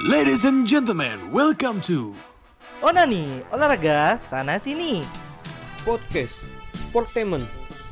[0.00, 2.16] Ladies and gentlemen, welcome to
[2.80, 5.04] Onani, olahraga sana sini.
[5.84, 6.32] Podcast
[6.72, 7.44] Sportainment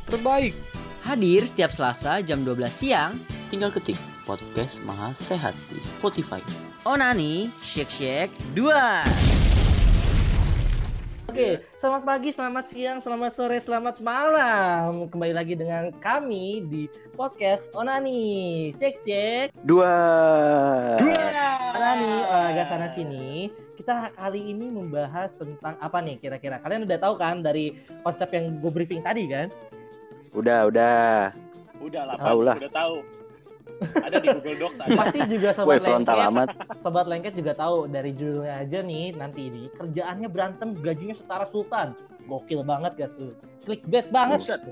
[0.08, 0.56] terbaik.
[1.04, 3.12] Hadir setiap Selasa jam 12 siang.
[3.52, 6.40] Tinggal ketik podcast Maha Sehat di Spotify.
[6.88, 9.29] Onani, Shake Shake 2.
[11.30, 15.06] Oke, selamat pagi, selamat siang, selamat sore, selamat malam.
[15.06, 16.82] Kembali lagi dengan kami di
[17.14, 18.74] podcast Onani.
[18.74, 19.54] Shake shake.
[19.62, 19.94] Dua.
[21.70, 23.46] Onani, olahraga sana sini.
[23.78, 26.58] Kita kali ini membahas tentang apa nih kira-kira?
[26.66, 29.54] Kalian udah tahu kan dari konsep yang gue briefing tadi kan?
[30.34, 31.30] Udah, udah.
[31.78, 32.56] Udah lah, Tahu lah.
[32.58, 32.96] udah tahu.
[33.80, 34.92] Ada di Google Docs ada.
[34.96, 36.48] Pasti juga sobat frontal lengket, amat.
[36.80, 41.96] sobat lengket juga tahu dari judulnya aja nih nanti ini kerjaannya berantem gajinya setara sultan.
[42.28, 43.32] Gokil banget gak tuh?
[43.64, 44.38] Clickbait banget.
[44.44, 44.62] Buset.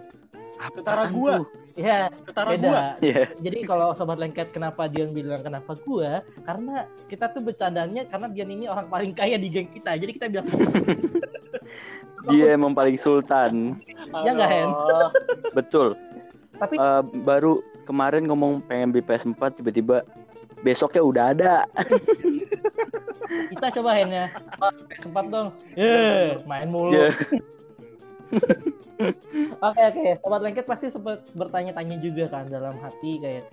[0.59, 1.33] Apaan Setara gua.
[1.39, 1.45] tuh?
[1.79, 2.67] Ya, Setara beda.
[2.67, 2.83] gua.
[2.99, 3.23] Iya.
[3.39, 6.21] Jadi kalau sobat lengket kenapa Dion bilang kenapa gua?
[6.43, 9.95] Karena kita tuh bercandanya karena Dion ini orang paling kaya di geng kita.
[9.95, 10.47] Jadi kita bilang
[12.29, 13.79] Dia emang paling sultan.
[14.27, 14.71] Ya nggak, Hen?
[15.55, 15.95] Betul.
[16.59, 20.05] tapi Eh, baru kemarin ngomong pengen beli PS4 tiba-tiba
[20.61, 21.55] besoknya udah ada.
[23.49, 24.29] kita coba Hennya.
[25.01, 25.49] Sempat dong.
[25.73, 26.93] Eh, main mulu.
[26.93, 27.09] Iya.
[29.63, 33.47] Oke oke, sobat lengket pasti sempat bertanya-tanya juga kan dalam hati kayak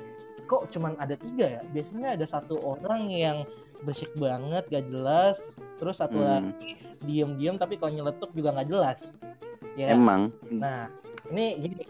[0.49, 1.61] kok cuman ada tiga ya?
[1.69, 3.45] Biasanya ada satu orang yang
[3.85, 5.37] bersik banget, gak jelas,
[5.77, 6.49] terus satu Hmm.
[6.49, 8.99] lagi diem-diem tapi kalau nyeletuk juga nggak jelas.
[9.77, 9.93] Ya.
[9.93, 10.33] Emang.
[10.49, 10.89] Nah,
[11.29, 11.85] ini gini.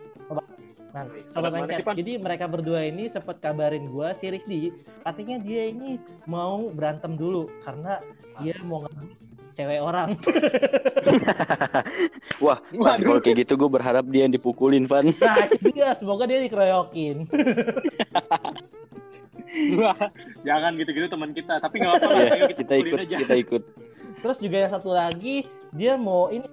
[0.95, 1.83] Nah, Sobat sobat lengket.
[1.99, 4.71] Jadi mereka berdua ini sempat kabarin gua si Rizdi,
[5.03, 7.99] katanya dia ini mau berantem dulu karena
[8.39, 9.11] dia mau ngambil
[9.55, 10.15] cewek orang.
[12.43, 15.15] Wah, Van, kalau kayak gitu gue berharap dia yang dipukulin, Van.
[15.15, 17.23] Nah, dia semoga dia dikeroyokin.
[19.79, 19.95] Wah,
[20.43, 22.19] Jangan gitu-gitu teman kita, tapi nggak apa-apa.
[22.19, 23.17] Iya, kita pukulin ikut, aja.
[23.23, 23.63] kita ikut.
[24.19, 26.43] Terus juga yang satu lagi dia mau ini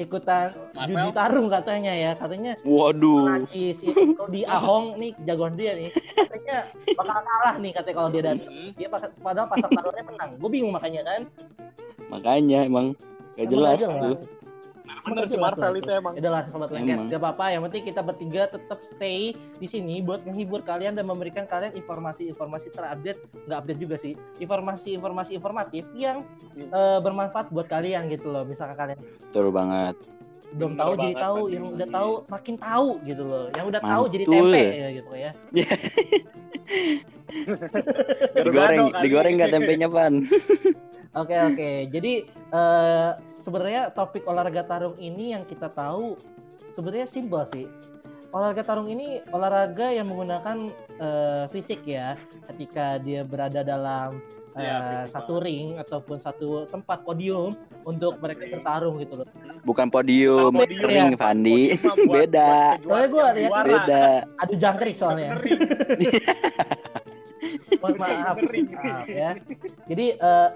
[0.00, 0.96] ikutan Marvel?
[0.96, 3.44] judi tarung katanya ya, katanya Waduh.
[3.44, 3.92] lagi si
[4.32, 6.56] di Ahong nih jagoan dia nih, katanya
[6.96, 8.48] bakal kalah nih katanya kalau dia datang.
[8.48, 8.68] Mm-mm.
[8.80, 10.30] Dia pas, padahal pasar taruhnya menang.
[10.40, 11.20] Gue bingung makanya kan.
[12.08, 12.86] Makanya emang
[13.36, 14.16] gak Emang jelas nggak tuh.
[15.02, 16.12] Bener sih Marvel lah itu emang.
[16.14, 17.44] Ya Udahlah sobat lengket, gak apa-apa.
[17.50, 22.70] Yang penting kita bertiga tetap stay di sini buat menghibur kalian dan memberikan kalian informasi-informasi
[22.70, 23.18] terupdate,
[23.50, 26.22] nggak update juga sih, informasi-informasi informatif yang
[26.54, 26.68] Hmm.
[26.68, 28.46] eh, bermanfaat buat kalian gitu loh.
[28.46, 29.96] Misalkan kalian Betul banget.
[30.52, 33.46] belum tahu jadi tahu, yang udah tahu makin tahu gitu loh.
[33.56, 34.36] Yang udah tahu jadi Mantul.
[34.52, 35.30] tempe ya gitu ya.
[38.36, 39.02] Digoreng, kali.
[39.02, 40.14] digoreng gak tempenya, Van?
[41.12, 41.92] Oke oke.
[41.92, 43.10] Jadi eh
[43.42, 46.16] sebenarnya topik olahraga tarung ini yang kita tahu
[46.72, 47.66] sebenarnya simpel sih.
[48.32, 52.16] Olahraga tarung ini olahraga yang menggunakan eh, fisik ya.
[52.48, 54.22] Ketika dia berada dalam
[54.54, 57.52] eh, Iya, fisik satu ring ataupun satu tempat podium
[57.84, 58.52] untuk mereka Ring.
[58.56, 59.28] bertarung gitu loh.
[59.62, 60.88] Bukan podium, Bukan podium.
[60.88, 61.76] ring, Fandi.
[61.76, 62.80] Podium Beda.
[62.80, 63.68] Soalnya lihat- juara.
[63.68, 64.04] Beda.
[64.40, 65.30] Adu jangkrik soalnya.
[67.82, 68.36] Mohon maaf.
[68.38, 69.30] Maaf ya.
[69.90, 70.48] Jadi eh,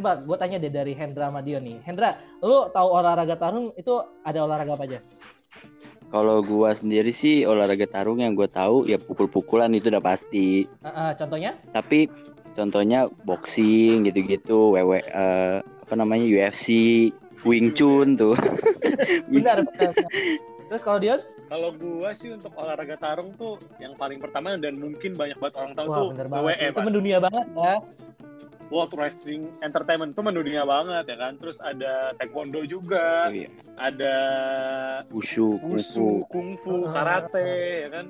[0.00, 1.76] coba gue tanya deh dari Hendra Madion nih.
[1.84, 4.98] Hendra, lu tahu olahraga tarung itu ada olahraga apa aja?
[6.10, 10.64] Kalau gua sendiri sih olahraga tarung yang gua tahu ya pukul-pukulan itu udah pasti.
[10.66, 11.54] Eh, eh, contohnya?
[11.76, 12.08] Tapi
[12.56, 16.66] contohnya boxing gitu-gitu, WW eh, apa namanya UFC,
[17.44, 18.34] Wing Chun tuh.
[19.30, 20.12] Benar, benar, benar.
[20.66, 21.20] Terus kalau Dion?
[21.50, 25.72] Kalau gua sih untuk olahraga tarung tuh yang paling pertama dan mungkin banyak banget orang
[25.76, 26.26] tahu Wah, tuh bener.
[26.26, 26.66] WWE.
[26.72, 27.76] Itu mendunia banget ya.
[28.70, 31.34] World Wrestling Entertainment itu mendunia banget ya kan.
[31.36, 33.50] Terus ada taekwondo juga, Iya.
[33.76, 34.14] ada
[35.10, 37.50] Wushu, wushu, kungfu, kungfu, Ah, karate
[37.80, 38.06] ya kan.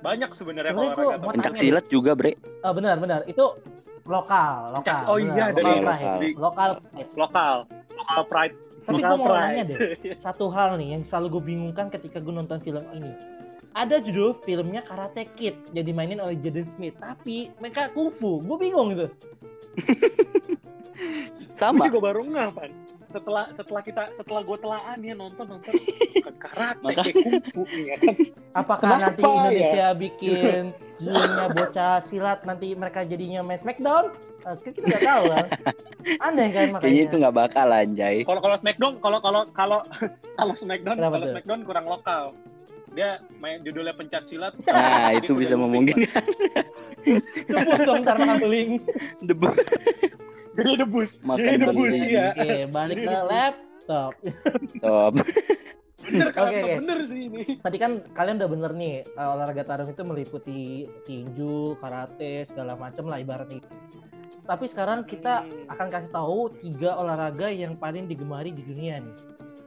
[0.00, 2.32] Banyak sebenarnya Sebenarnya olahraga pencak silat juga, Bre.
[2.60, 3.20] Ah, benar, benar.
[3.24, 3.60] Itu
[4.02, 4.80] lokal, lokal.
[4.80, 5.28] Pencak- oh benar.
[5.28, 6.08] iya, lokal dari- pride.
[6.08, 7.10] dari- lokal pride.
[7.14, 7.54] lokal,
[7.92, 8.56] lokal pride.
[8.80, 9.44] Tapi gue Lokal mau pride.
[9.44, 9.78] nanya deh,
[10.24, 13.12] satu hal nih yang selalu gue bingungkan ketika gue nonton film ini.
[13.70, 18.42] Ada judul filmnya Karate Kid yang dimainin oleh Jaden Smith, tapi mereka kungfu.
[18.42, 19.06] Gue bingung gitu.
[21.60, 21.86] Sama.
[21.86, 22.70] Gue baru ngeh, Pan.
[23.10, 27.62] Setelah setelah kita setelah gue telaah nih ya, nonton nonton bukan karate Maka- kayak kungfu
[27.66, 28.14] nih ya kan.
[28.54, 29.30] Apakah Kenapa nanti ya?
[29.34, 30.62] Indonesia bikin
[31.02, 34.14] judulnya bocah silat nanti mereka jadinya main Smackdown?
[34.46, 35.46] Eh, kita nggak tahu kan.
[36.30, 36.82] Aneh kan makanya.
[36.86, 38.16] Kayaknya itu nggak bakal anjay.
[38.22, 39.78] Kalau kalau Smackdown kalau kalau kalau
[40.38, 41.30] kalau Smackdown Kenapa kalau?
[41.34, 42.22] Smackdown kurang lokal.
[42.90, 43.08] Dia
[43.38, 44.54] main judulnya pencak silat.
[44.66, 46.24] Nah, itu bisa memungkinkan.
[47.46, 48.70] Debus dong ntar makan beling.
[49.22, 49.46] Debu.
[49.46, 49.56] Pak.
[50.52, 51.10] Jadi debus.
[51.22, 52.26] Makan Jadi debus ya.
[52.34, 54.12] Oke, balik ke laptop.
[54.82, 55.12] Top.
[56.00, 56.50] Bener kan?
[56.50, 56.72] Oke, oke.
[56.82, 57.42] Bener sih ini.
[57.58, 60.60] Tadi kan kalian udah bener nih eh, olahraga tarung itu meliputi
[61.04, 63.62] tinju, karate, segala macam lah ibaratnya.
[64.40, 65.70] tapi sekarang kita Hmm.
[65.70, 69.14] akan kasih tahu tiga olahraga yang paling digemari di dunia nih.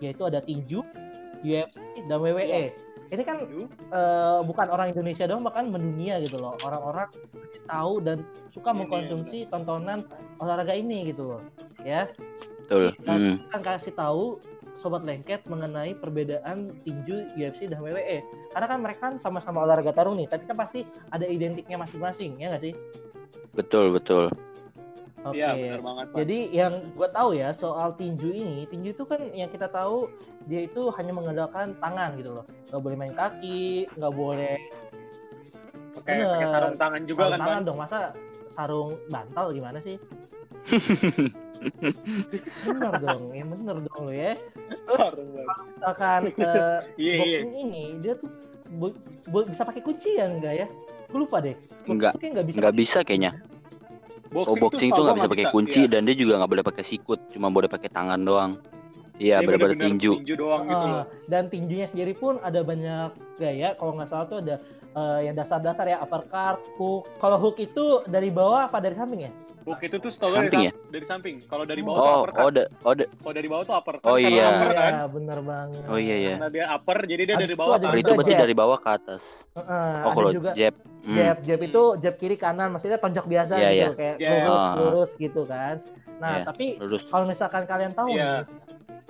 [0.03, 0.83] Yaitu ada tinju,
[1.39, 2.67] UFC, dan WWE.
[3.13, 3.37] Ini kan
[3.93, 6.57] eh, bukan orang Indonesia doang, bahkan mendunia gitu loh.
[6.65, 7.13] Orang-orang
[7.69, 10.05] tahu dan suka Iya, mengkonsumsi tontonan
[10.41, 11.41] olahraga ini gitu loh.
[11.85, 12.09] Ya,
[12.63, 12.95] Betul.
[13.05, 13.37] Hmm.
[13.37, 14.23] kita akan kasih tahu
[14.79, 18.25] sobat lengket mengenai perbedaan tinju, UFC dan WWE.
[18.55, 20.81] Karena kan mereka kan sama-sama olahraga tarung nih, tapi kan pasti
[21.13, 22.73] ada identiknya masing-masing, ya nggak sih?
[23.53, 24.33] Betul, betul.
[25.23, 25.39] Oke.
[25.39, 26.17] Iya, benar banget, Pak.
[26.19, 30.11] Jadi yang gue tahu ya soal tinju ini, tinju itu kan yang kita tahu
[30.43, 32.45] dia itu hanya mengandalkan tangan gitu loh.
[32.67, 34.57] Nggak boleh main kaki, nggak boleh
[35.93, 36.27] Pakai Bener.
[36.27, 37.67] pakai sarung tangan juga sarung kan, tangan Pan?
[37.69, 37.77] dong.
[37.79, 37.99] Masa
[38.51, 39.95] sarung bantal gimana sih?
[42.67, 44.33] bener dong, ya bener dong lo ya.
[44.89, 45.13] Banget.
[45.79, 47.39] Misalkan eh, Iya, iya.
[47.39, 48.29] boxing ini dia tuh
[48.75, 48.99] bo-
[49.31, 50.67] bo- bisa pakai kunci ya enggak ya?
[51.07, 51.55] Gue lupa deh.
[51.87, 52.19] Enggak.
[52.19, 52.57] Kayak nggak bisa.
[52.59, 53.31] Nggak bisa kayaknya.
[54.33, 57.53] Oh, boxing itu nggak bisa pakai kunci dan dia juga nggak boleh pakai sikut, cuma
[57.53, 58.57] boleh pakai tangan doang.
[59.15, 60.11] Iya, benar-benar tinju.
[60.17, 61.05] Tinju doang gitu Ah, loh.
[61.27, 63.73] dan tinjunya sendiri pun ada banyak gaya.
[63.73, 64.57] Kalau nggak salah tuh ada
[64.91, 67.09] eh, yang dasar-dasar ya uppercut, hook.
[67.17, 69.31] Kalau hook itu dari bawah apa dari samping ya?
[69.63, 71.35] Hook itu tuh setahu dari, Samping sam- dari samping.
[71.41, 72.41] Kalau dari bawah tuh Oh, uppercut.
[72.41, 74.05] oh, da- oh, da- Kalau dari bawah tuh uppercut.
[74.05, 74.43] Oh, iya.
[74.45, 74.91] upper kan.
[74.91, 75.81] Iya, bener banget.
[75.83, 76.33] oh iya ya.
[76.35, 78.13] Karena dia upper, jadi dia Habis dari itu bawah itu juga atas.
[78.13, 78.41] berarti jab.
[78.41, 79.23] dari bawah ke atas.
[79.51, 80.73] Heeh, Oh, kalau juga jab.
[80.99, 81.15] hmm.
[81.15, 83.87] jab, jab itu jab kiri kanan, maksudnya tonjok biasa Iya, gitu, iya.
[83.95, 84.29] kayak Jab.
[84.35, 84.73] lurus, Ah.
[84.75, 85.75] lurus gitu kan.
[86.15, 86.43] Nah, Iya.
[86.45, 86.65] tapi
[87.03, 88.45] kalau misalkan kalian tahu Iya.
[88.45, 88.61] nih,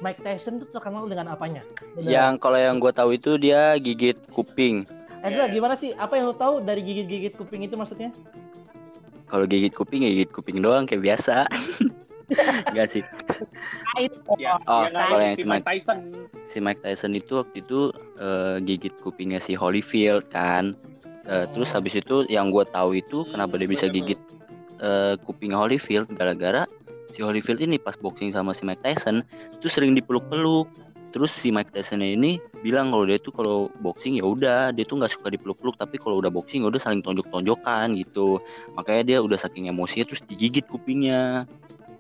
[0.04, 1.64] Mike Tyson tuh terkenal dengan apanya?
[1.96, 2.12] Bener.
[2.12, 4.84] Yang kalau yang gue tahu itu dia gigit kuping.
[5.24, 5.56] Endra, Iya.
[5.56, 5.96] gimana sih?
[5.96, 8.12] Apa yang lo tahu dari gigit-gigit kuping itu maksudnya?
[9.26, 11.48] Kalau gigit kuping ya gigit kuping doang kayak biasa.
[12.70, 13.04] Enggak sih.
[14.36, 15.98] Ya, Oh, yang kalau yang si Mike Tyson.
[16.42, 17.80] Si Mike Tyson itu waktu itu
[18.18, 20.76] eh, gigit kupingnya si Holyfield kan.
[21.24, 21.80] Eh, Terus Oh.
[21.80, 23.96] habis itu yang gue tahu itu kenapa dia bisa bener.
[23.96, 24.20] gigit
[24.80, 26.68] eh, kuping Holyfield gara-gara
[27.14, 29.22] si Holyfield ini pas boxing sama si Mike Tyson
[29.62, 30.66] itu sering dipeluk-peluk.
[31.14, 34.98] Terus si Mike Tyson ini bilang kalau dia tuh kalau boxing ya udah dia tuh
[34.98, 38.42] nggak suka dipeluk-peluk tapi kalau udah boxing ya udah saling tonjok-tonjokan gitu.
[38.74, 41.46] Makanya dia udah saking emosinya terus digigit kupingnya.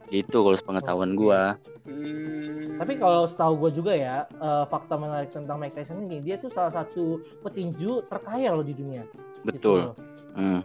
[0.09, 1.61] Gitu kalau sepengetahuan gua.
[1.85, 2.81] Hmm.
[2.81, 6.49] Tapi kalau setahu gue juga ya, eh, fakta menarik tentang Mike Tyson ini, dia tuh
[6.49, 9.05] salah satu petinju terkaya loh di dunia.
[9.05, 9.79] Gitu Betul.
[9.89, 9.95] loh.
[10.33, 10.61] Hmm.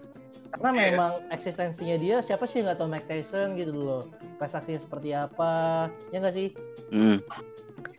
[0.49, 0.83] Karena Iya.
[0.91, 4.03] memang eksistensinya dia, siapa sih nggak tahu Mike Tyson gitu loh.
[4.41, 5.53] Prestasinya seperti apa,
[6.09, 6.49] ya nggak sih?
[6.89, 7.19] Hmm.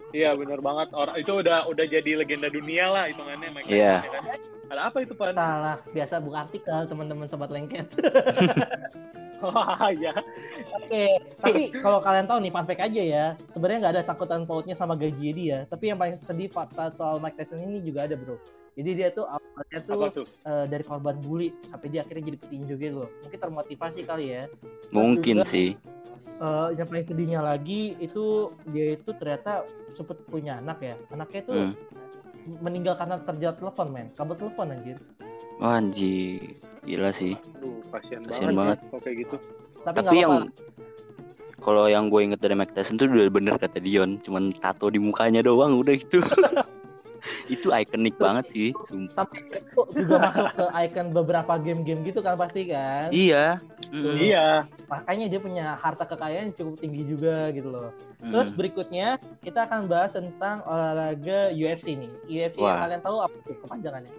[0.10, 0.90] Iya benar banget.
[0.92, 3.96] Orang itu udah udah jadi legenda dunia lah hitungannya Mike Tyson, Iya.
[4.01, 4.24] ya kan?
[4.69, 5.34] Ada apa itu Pan?
[5.34, 7.90] Salah, biasa buka artikel teman-teman sobat lengket.
[9.40, 10.12] Wah, ya.
[10.75, 13.25] Oke, tapi kalau kalian tahu nih fun fact aja ya,
[13.56, 15.63] sebenarnya nggak ada sangkutan pautnya sama gaji dia.
[15.72, 18.36] Tapi yang paling sedih fakta soal Mike Tyson ini juga ada bro.
[18.79, 20.25] Jadi dia tuh awalnya tuh Apa tuh?
[20.41, 23.09] eh, dari korban bully sampai dia akhirnya jadi petinju gitu loh.
[23.19, 24.43] Mungkin termotivasi kali ya.
[24.89, 25.75] Mungkin juga- sih.
[26.39, 28.23] Eh, yang paling sedihnya lagi itu
[28.65, 30.95] dia itu ternyata sempat punya anak ya.
[31.11, 31.75] Anaknya tuh Hmm.
[32.63, 34.07] meninggal karena terjerat telepon men.
[34.15, 34.95] Kabel telepon anjir.
[35.59, 36.55] Wah, anjir.
[36.81, 37.35] Gila sih.
[37.35, 38.79] Aduh, kasihan, Kasihan banget.
[38.79, 38.95] banget.
[38.95, 39.35] ya, kayak gitu.
[39.81, 40.33] Tapi, Tapi yang
[41.59, 44.95] kalau yang gue inget dari Mike Tyson tuh udah bener kata Dion, cuman tato di
[44.97, 46.23] mukanya doang udah gitu.
[47.48, 49.25] itu ikonik banget sih, sumpah.
[49.25, 53.10] sampai itu juga masuk ke icon beberapa game-game gitu kan pasti kan.
[53.10, 53.60] Iya.
[53.89, 54.48] Mm, Iya.
[54.86, 57.89] makanya dia punya harta kekayaan yang cukup tinggi juga gitu loh.
[58.20, 58.32] mm.
[58.32, 59.08] Terus berikutnya
[59.41, 62.12] kita akan bahas tentang olahraga UFC nih.
[62.27, 62.79] UFC yang Wah.
[62.86, 64.13] kalian tahu apa tuh kepanjangannya?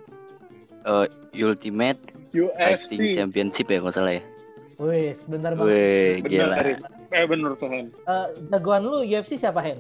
[0.81, 2.01] Eh, Ultimate
[2.33, 3.19] Fighting UFC.
[3.19, 4.23] Championship ya kalau salah ya.
[4.81, 5.69] Wih, sebentar banget.
[5.69, 6.57] Wih, Bener, gila.
[6.57, 6.79] Karin.
[7.11, 7.87] Eh bener tuh Hen.
[7.93, 9.77] Eh, jagoan lu UFC siapa Hen?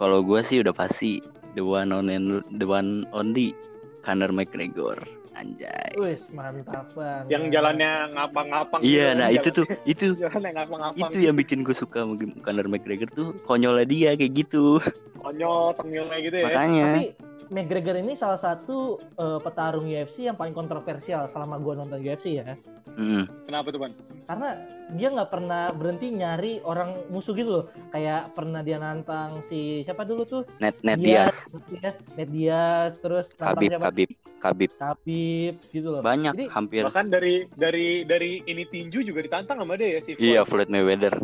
[0.00, 1.22] Kalau gue sih udah pasti
[1.54, 3.56] the one on and the one only
[4.02, 4.98] Conor McGregor.
[5.32, 5.96] Anjay.
[5.96, 7.32] Wih, mantap banget.
[7.32, 8.80] Yang jalannya ngapang-ngapang.
[8.84, 11.08] Iya, gitu, nah itu tuh, itu Jalannya ngapang-ngapang.
[11.08, 14.76] itu yang bikin gue suka sama Conor McGregor tuh konyolnya dia kayak gitu.
[15.22, 16.46] Konyol, tengilnya gitu ya.
[16.50, 16.86] Makanya.
[16.90, 17.04] Tapi
[17.52, 22.56] McGregor ini salah satu eh, petarung UFC yang paling kontroversial selama gua nonton UFC ya.
[22.92, 23.92] Mm, Kenapa tuh, Pan?
[24.28, 24.48] Karena
[24.92, 27.64] dia nggak pernah berhenti nyari orang musuh gitu loh.
[27.88, 30.42] Kayak pernah dia nantang si siapa dulu tuh?
[30.60, 33.88] Net Net Diaz, Diaz, ya, Ned Diaz, terus Khabib, siapa?
[33.88, 34.10] Khabib,
[34.40, 34.70] Khabib.
[34.76, 36.00] Khabib gitu loh.
[36.04, 36.82] Banyak Jadi- hampir.
[36.84, 40.24] Bahkan dari dari dari ini tinju juga ditantang sama dia ya si Floyd.
[40.28, 41.16] Iya, Floyd Mayweather.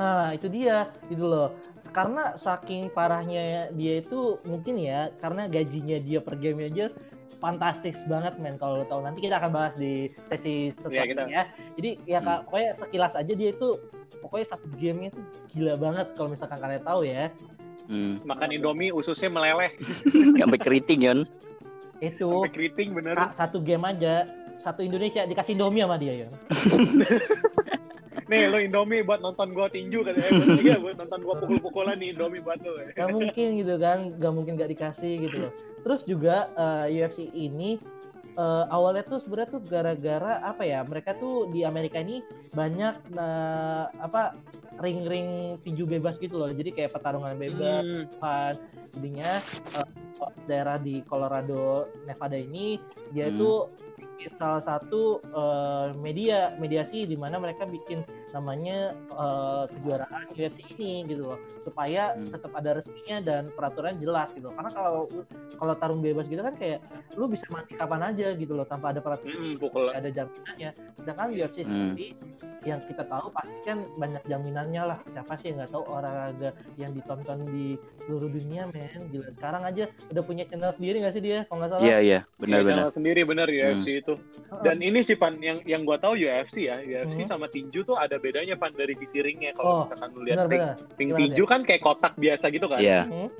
[0.00, 1.52] Ah, itu dia, gitu loh.
[1.92, 6.88] Karena saking parahnya dia itu mungkin ya, karena gajinya dia per game aja
[7.36, 11.32] fantastis banget men kalau lo tahu nanti kita akan bahas di sesi setelah kita- ini
[11.32, 11.42] ya.
[11.76, 12.26] Jadi ya Hmm.
[12.26, 13.68] Kak, pokoknya sekilas aja dia itu
[14.20, 17.32] pokoknya satu gamenya tuh gila banget kalau misalkan kalian tahu ya.
[17.88, 18.20] Hmm.
[18.22, 19.72] Makan Indomie ususnya meleleh
[20.40, 21.18] Sampai keriting kan.
[21.98, 23.16] Itu sampai keriting bener.
[23.16, 24.28] Kak, satu game aja
[24.60, 26.28] satu Indonesia dikasih Indomie sama dia ya.
[28.30, 30.30] nih lo Indomie buat nonton gua tinju katanya
[30.62, 34.54] iya buat nonton gua pukul-pukulan nih Indomie buat lo Gak mungkin gitu kan, gak mungkin
[34.54, 35.52] gak dikasih gitu loh.
[35.82, 37.82] Terus juga eh, UFC ini
[38.38, 40.86] eh, awalnya tuh sebenarnya tuh gara-gara apa ya?
[40.86, 42.22] Mereka tuh di Amerika ini
[42.54, 44.38] banyak eh, apa
[44.78, 46.48] ring-ring tinju bebas gitu loh.
[46.48, 48.54] Jadi kayak pertarungan bebas, Hmm, kan.
[48.94, 49.42] Jadinya
[49.74, 49.88] eh,
[50.46, 52.76] daerah di Colorado, Nevada ini
[53.10, 53.36] dia Hmm.
[53.40, 53.72] bikin
[54.36, 61.26] salah satu eh, media mediasi di mana mereka bikin namanya eh, kejuaraan UFC ini gitu
[61.26, 62.28] loh supaya Hmm.
[62.28, 64.54] tetap ada resminya dan peraturan jelas gitu loh.
[64.54, 64.94] karena kalau
[65.54, 66.80] kalau tarung bebas gitu kan kayak
[67.12, 71.28] lu bisa mati kapan aja gitu loh tanpa ada peraturan hmm, pukul ada jaminannya sedangkan
[71.30, 71.92] UFC Hmm.
[71.92, 72.14] sendiri
[72.60, 76.92] yang kita tahu pasti kan banyak jaminannya lah siapa sih yang nggak tahu olahraga yang
[76.92, 77.72] ditonton di
[78.02, 81.72] seluruh dunia men gila sekarang aja udah punya channel sendiri nggak sih dia kalau nggak
[81.72, 82.76] salah Iya iya Iya, benar-benar.
[82.76, 84.60] channel sendiri bener UFC itu Heeh.
[84.60, 87.30] dan ini sih pan yang yang gua tahu UFC ya UFC Hmm.
[87.30, 90.64] sama tinju tuh ada bedanya pan dari sisi ringnya Oh, kalau misalkan lu lihat ring,
[91.00, 93.08] ring tinju kan kayak kotak biasa gitu kan Iya.
[93.08, 93.32] Hmm.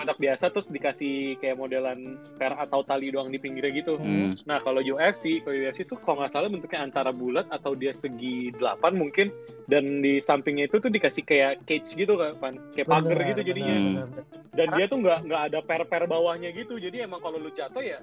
[0.00, 4.32] kotak biasa terus dikasih kayak modelan per atau tali doang di pinggirnya gitu Hmm.
[4.48, 8.48] Nah kalau UFC, kalau UFC itu kalau nggak salah bentuknya antara bulat atau dia segi
[8.56, 9.28] delapan mungkin,
[9.68, 12.32] dan di sampingnya itu tuh dikasih kayak cage gitu kan,
[12.72, 13.74] kayak pagar gitu jadinya.
[13.76, 13.84] Hmm.
[13.84, 14.24] benar, benar.
[14.56, 18.00] Dan dia tuh nggak nggak ada per-per bawahnya gitu, jadi emang kalau lu jatuh ya.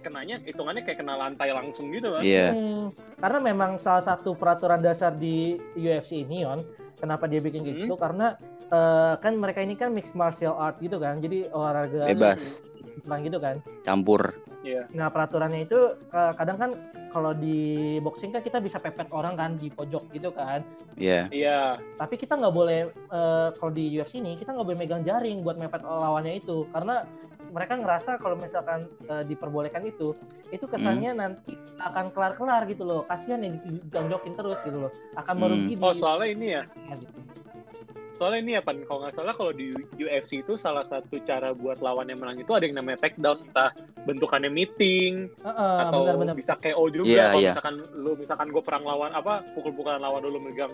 [0.00, 2.22] Kenanya hitungannya kayak kena lantai langsung gitu kan.
[2.22, 2.50] Iya.
[2.50, 2.84] Hmm,
[3.16, 6.64] karena memang salah satu peraturan dasar di UFC ini on
[6.96, 7.70] kenapa dia bikin Hmm.
[7.80, 8.36] gitu karena
[8.66, 12.62] eh, kan mereka ini kan mixed martial art gitu kan jadi olahraga Bebas.
[13.00, 14.30] perang gitu kan Campur.
[14.60, 14.84] Iya.
[14.90, 16.70] nah peraturannya itu eh, kadang kan
[17.08, 17.58] kalau di
[17.98, 20.60] boxing kan kita bisa pepet orang kan di pojok gitu kan
[20.94, 21.26] Iya.
[21.30, 21.60] Iya.
[21.96, 25.56] tapi kita nggak boleh eh, kalau di UFC ini kita nggak boleh megang jaring buat
[25.56, 27.02] mepet lawannya itu karena
[27.50, 30.14] mereka ngerasa kalau misalkan eh, diperbolehkan itu
[30.48, 31.20] itu kesannya Hmm.
[31.20, 35.42] nanti akan kelar-kelar gitu loh kasihan yang ditonjokin terus gitu loh akan Hmm.
[35.42, 36.62] merugi di Oh soalnya ini ya,
[36.94, 37.06] gitu.
[38.20, 41.80] Soalnya ini ya pan, kalau nggak salah kalau di UFC itu salah satu cara buat
[41.80, 43.72] lawan yang menang itu ada yang namanya takedown, entah
[44.04, 47.50] bentukannya meeting, Heeh, atau benar-benar bisa KO juga Iya, kalau iya.
[47.56, 50.68] misalkan lu misalkan gue perang lawan apa pukul-pukulan lawan dulu megang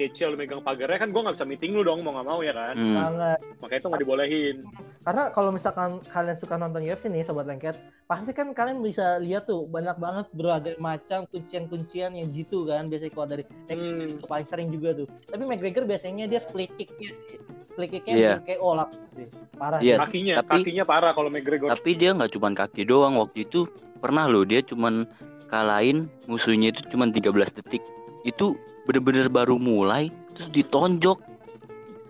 [0.00, 2.52] kece lu megang pagarnya kan gue nggak bisa meeting lu dong mau nggak mau ya
[2.52, 3.36] kan Hmm.
[3.60, 4.56] makanya itu nggak dibolehin
[5.04, 7.76] karena kalau misalkan kalian suka nonton UFC nih sobat lengket
[8.06, 13.10] pasti kan kalian bisa lihat tuh banyak banget berbagai macam kuncian-kuncian yang jitu kan biasanya
[13.10, 14.14] keluar dari McGregor Hmm.
[14.14, 17.36] itu paling sering juga tuh tapi McGregor biasanya dia split kicknya sih
[17.66, 19.26] split kicknya KO lah sih.
[19.52, 19.98] parah sih.
[19.98, 23.66] kakinya tapi- kakinya parah kalau McGregor Tapi dia nggak cuman kaki doang waktu itu
[23.98, 25.02] pernah loh dia cuman
[25.46, 27.82] kalahin musuhnya itu cuman 13 detik.
[28.22, 31.18] Itu bener-bener baru mulai terus ditonjok.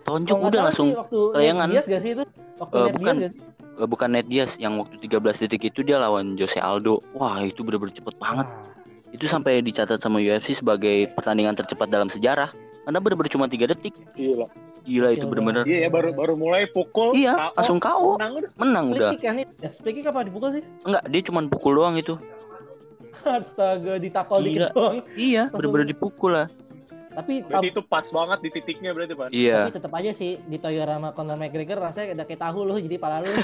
[0.03, 1.65] Tonjok Kalau nggak udah langsung sih waktu kelayangan.
[1.65, 2.23] Nate Diaz gak sih itu
[2.57, 3.15] waktu Nate bukan.
[3.15, 3.41] Diaz gak sih?
[3.77, 6.99] Eh, bukan Nate Diaz yang waktu 13 detik itu dia lawan Jose Aldo.
[7.13, 8.45] Wah, itu bener-bener cepet banget.
[8.45, 8.65] Ah,
[9.09, 12.51] Itu sampai dicatat sama UFC sebagai pertandingan tercepat dalam sejarah.
[12.83, 13.93] Karena bener-bener cuma 3 detik.
[14.13, 14.47] gila
[14.81, 15.63] Gila itu Gila bener-bener.
[15.63, 18.09] iya ya baru baru mulai pukul Iya, KO, langsung KO.
[18.15, 19.09] menang udah Menang split udah.
[19.11, 22.15] kick kan itu ya, split kick apa dipukul sih Enggak, dia cuman pukul doang itu.
[23.19, 26.47] astaga ditakol dikit doang Iya, bener-bener dipukul lah.
[27.17, 29.57] Tapi berarti itu pas banget di titiknya berarti pan Iya.
[29.59, 32.95] tapi tetap aja sih di Toyota sama Conor McGregor rasanya udah kayak tahu loh jadi
[32.95, 33.33] pala lu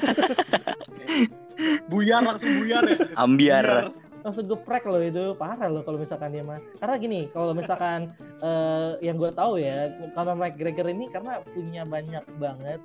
[1.88, 3.90] buyar langsung buyar ya Ambiar.
[4.24, 8.08] langsung geprek loh itu parah loh kalau misalkan dia mah karena gini kalau misalkan
[8.40, 12.80] eh, yang gue tahu ya Conor McGregor ini karena punya banyak banget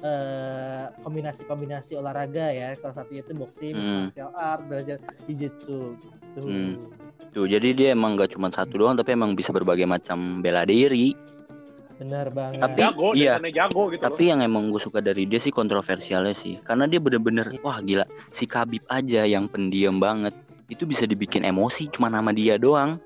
[0.00, 4.06] eh, kombinasi-kombinasi olahraga ya salah satunya itu boxing, Hmm.
[4.06, 4.96] martial art, belajar
[5.26, 5.98] jiu-jitsu
[6.36, 6.78] tuh Hmm.
[7.30, 11.14] Tuh, jadi dia emang gak cuma satu doang tapi emang bisa berbagai macam bela diri.
[11.94, 13.38] benar banget Tapi- jago iya.
[13.40, 16.58] jago gitu Tapi yang emang gue suka dari dia sih kontroversialnya sih.
[16.60, 20.34] Karena dia bener-bener wah gila si Khabib aja yang pendiam banget
[20.66, 22.98] itu bisa dibikin emosi cuma nama dia doang.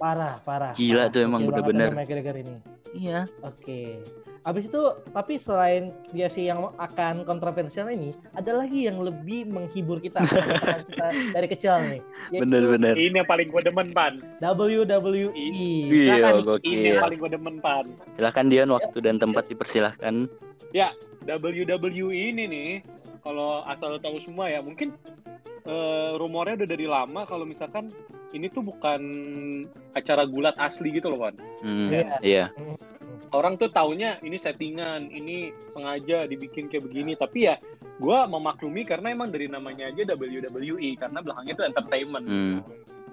[0.00, 1.12] parah parah Gila parah.
[1.12, 1.92] tuh emang bener-bener.
[2.90, 3.28] Iya.
[3.44, 4.00] Oke.
[4.40, 4.82] Abis itu,
[5.12, 10.24] tapi selain UFC yang akan kontroversial ini, ada lagi yang lebih menghibur kita,
[10.88, 11.06] kita
[11.36, 12.00] dari kecil nih.
[12.32, 12.96] Bener-bener.
[12.96, 15.28] ini yang paling gue demen pan WWE.
[15.92, 17.84] Iya, Silakan, ini yang paling gue demen pan
[18.16, 20.24] Silahkan Dion waktu dan tempat dipersilahkan.
[21.20, 22.70] WWE ini nih
[23.20, 24.96] kalau asal tahu semua ya mungkin
[25.68, 27.92] eh, rumornya udah dari lama kalau misalkan
[28.32, 29.00] ini tuh bukan
[29.92, 32.16] acara gulat asli gitu loh kan Hmm, Iya.
[32.24, 32.44] iya.
[33.30, 37.56] Orang tuh taunya ini settingan ini sengaja dibikin kayak begini tapi ya
[37.96, 42.60] gua memaklumi karena emang dari namanya aja WWE karena belakangnya itu entertainment Hmm.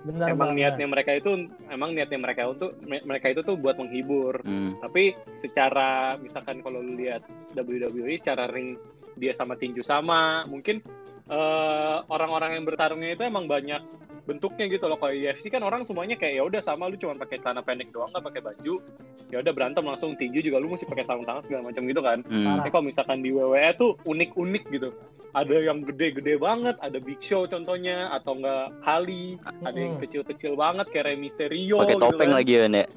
[0.08, 0.78] Benar emang banget.
[0.80, 1.30] niatnya mereka itu
[1.68, 4.80] emang niatnya mereka untuk mereka itu tuh buat menghibur Hmm.
[4.80, 8.80] tapi secara misalkan kalau lu lihat WWE secara ring
[9.18, 10.80] dia sama tinju sama mungkin
[11.28, 13.84] eh, orang-orang yang bertarungnya itu emang banyak
[14.28, 15.00] bentuknya gitu loh.
[15.00, 18.12] Kalau UFC kan orang semuanya kayak ya udah sama lu cuma pakai celana pendek doang
[18.12, 18.84] nggak pakai baju.
[19.32, 22.20] Ya udah berantem langsung tinju juga lu mesti pakai sarung tangan segala macam gitu kan.
[22.28, 22.60] Hmm.
[22.60, 24.92] Tapi kalau misalkan di WWE tuh unik-unik gitu.
[25.36, 30.04] Ada yang gede-gede banget, ada Big Show contohnya, atau enggak Kali, ada yang Mm-mm.
[30.08, 31.78] kecil-kecil banget kayak Rey Mysterio.
[31.78, 32.38] Pakai gitu topeng kan.
[32.42, 32.88] lagi ya, Nek.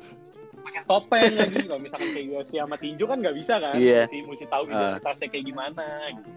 [0.65, 1.57] Pakai topeng lagi.
[1.69, 3.77] Kalau misalkan kayak UFC sama tinju kan nggak bisa kan.
[3.77, 4.09] Iya.
[4.09, 4.73] Mesti, mesti tahu Ah.
[4.73, 5.85] identitasnya kayak gimana.
[6.17, 6.31] Gitu.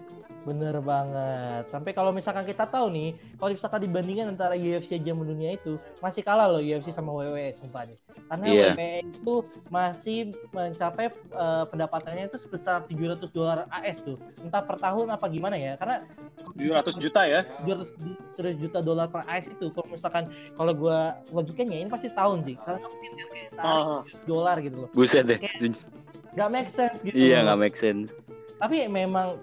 [0.44, 1.64] Bener banget.
[1.72, 5.80] Sampai kalau misalkan kita tahu nih, kalau misalkan dibandingkan antara UFC aja sama dunia itu,
[6.04, 7.96] masih kalah loh UFC sama WWE sumpah nih.
[8.28, 8.66] Karena Iya.
[8.76, 9.34] WWE itu
[9.72, 10.18] masih
[10.52, 14.20] mencapai eh, pendapatannya itu sebesar 700 dolar AS tuh.
[14.44, 15.80] Entah per tahun apa gimana ya.
[15.80, 16.04] Karena
[16.52, 17.40] 700 juta ya.
[17.64, 20.28] 200 juta dolar per AS itu kalau misalkan
[20.60, 22.60] kalau gua logikanya ini pasti setahun sih.
[22.60, 23.82] Karena mungkin kan kayak sehari
[24.28, 24.88] dolar gitu loh.
[24.92, 25.40] Buset deh.
[26.34, 27.14] Gak make sense gitu.
[27.14, 27.54] Iya, loh.
[27.54, 28.10] nggak make sense.
[28.54, 29.42] tapi memang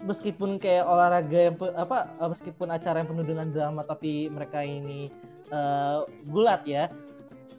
[0.00, 5.12] meskipun kayak olahraga yang apa eh, meskipun acara yang penuh dengan drama tapi mereka ini
[5.52, 6.88] eh, gulat ya.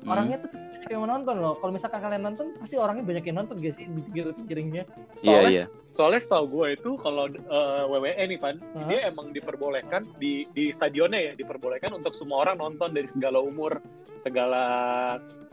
[0.05, 3.55] Orangnya tuh banyak yang menonton loh kalau misalkan kalian nonton pasti orangnya banyak yang nonton
[3.57, 4.83] guys sih di tiga piringnya
[5.19, 5.65] Iya, Soalnya- iya.
[5.93, 8.89] Soalnya setahu gue itu kalau eh, WWE nih Pan, Hah?
[8.89, 13.77] dia emang diperbolehkan di di stadionnya ya diperbolehkan untuk semua orang nonton dari segala umur,
[14.19, 14.63] segala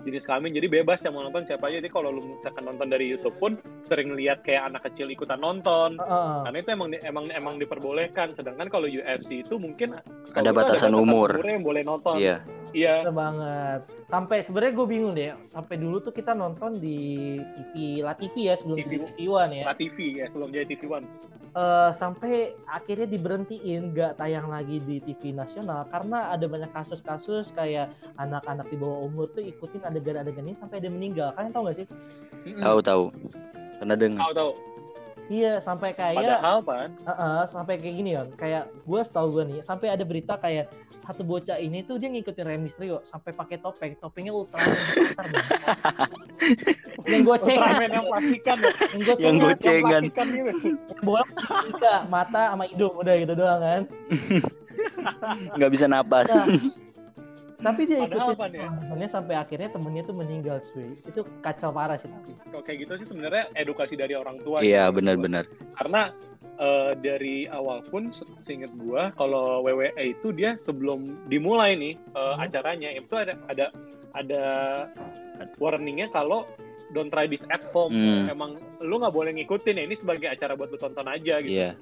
[0.00, 0.57] jenis kelamin.
[0.57, 1.76] Jadi bebas yang mau nonton siapa aja.
[1.78, 3.52] Jadi kalau lu misalkan nonton dari YouTube pun
[3.85, 6.00] sering lihat kayak anak kecil ikutan nonton.
[6.00, 6.33] Heeh.
[6.42, 8.33] Karena itu emang emang emang diperbolehkan.
[8.33, 10.00] Sedangkan kalau UFC itu mungkin
[10.33, 11.37] Ada gue batasan umur.
[11.37, 12.16] umurnya yang boleh nonton.
[12.16, 12.40] Iya.
[12.71, 13.07] Iya.
[13.07, 18.15] Bener banget sampai sebenarnya gue bingung deh sampai dulu tuh kita nonton di TV La
[18.15, 19.07] TV ya sebelum TV.
[19.15, 21.07] TV One ya La TV ya sebelum jadi TV One.
[21.50, 27.91] Eh, sampai akhirnya diberhentiin gak tayang lagi di TV nasional karena ada banyak kasus-kasus kayak
[28.23, 31.83] anak-anak di bawah umur tuh ikutin adegan-adegan ini sampai ada yang meninggal kalian tau gak
[31.83, 31.87] sih.
[32.55, 33.05] Tahu tahu.
[33.83, 34.23] Pernah dengar.
[34.31, 34.50] Tahu tahu.
[35.31, 39.61] Iya sampai kayak Padahal Pan, Heeh, sampai kayak gini ya kayak gue setahu gue nih
[39.63, 40.67] sampai ada berita kayak
[41.01, 45.47] satu bocah ini tuh dia ngikutin Rey Mysterio sampai pakai topeng topengnya Ultraman besar banget.
[47.11, 48.71] yang gue cek Ultraman yang plastikan ya.
[48.71, 49.83] yang gue Yang gocengan.
[49.87, 50.53] plastikan gitu.
[51.01, 51.25] bola
[51.64, 53.83] tiga mata sama hidung udah gitu doang kan
[55.57, 56.31] Nggak bisa napas.
[56.31, 56.47] Nah,
[57.61, 58.68] tapi dia Padahal ikutin Pan, ya?
[58.81, 62.92] temennya sampai akhirnya temennya tuh meninggal cuy itu kacau parah sih tapi Kalau kayak gitu
[62.96, 64.61] sih sebenarnya edukasi dari orang tua.
[64.61, 65.44] Iya, benar-benar.
[65.73, 66.11] Karena
[66.57, 72.18] eh, dari awal pun se- seingat gua kalau WWE itu dia sebelum dimulai nih eh,
[72.31, 72.42] Hmm.
[72.42, 73.66] acaranya itu ada ada
[74.11, 74.42] ada
[75.57, 76.44] warningnya kalau
[76.90, 77.94] don't try this at home.
[77.94, 78.27] Hmm.
[78.27, 81.55] Emang lu nggak boleh ngikutin ya ini sebagai acara buat lu tonton aja gitu.
[81.55, 81.79] Iya.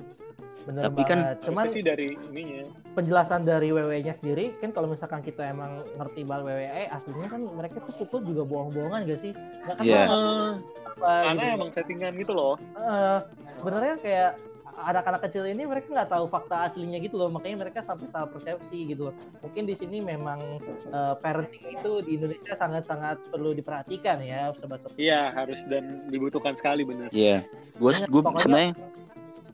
[0.68, 2.62] Bener Tapi kan- banget cuman Harusnya sih dari ininya.
[2.92, 7.80] penjelasan dari WWE-nya sendiri kan kalau misalkan kita emang ngerti bal WWE aslinya kan mereka
[7.80, 10.02] tuh pukul juga bohong-bohongan gak sih nggak kenal Iya.
[10.04, 10.52] Eh,
[10.84, 11.56] apa karena gitu.
[11.56, 12.54] emang settingan gitu loh.
[12.74, 13.18] Eh,
[13.54, 14.30] sebenarnya kayak
[14.78, 18.86] anak-anak kecil ini mereka nggak tahu fakta aslinya gitu loh makanya mereka sampai salah persepsi
[18.86, 20.38] gitu loh mungkin di sini memang
[20.86, 26.82] eh, parenting itu di Indonesia sangat-sangat perlu diperhatikan ya sobat-sobat Iya harus dan dibutuhkan sekali
[26.82, 27.10] bener.
[27.10, 27.42] Iya.
[27.74, 28.70] Gue Banyak, gue pokoknya- sebenarnya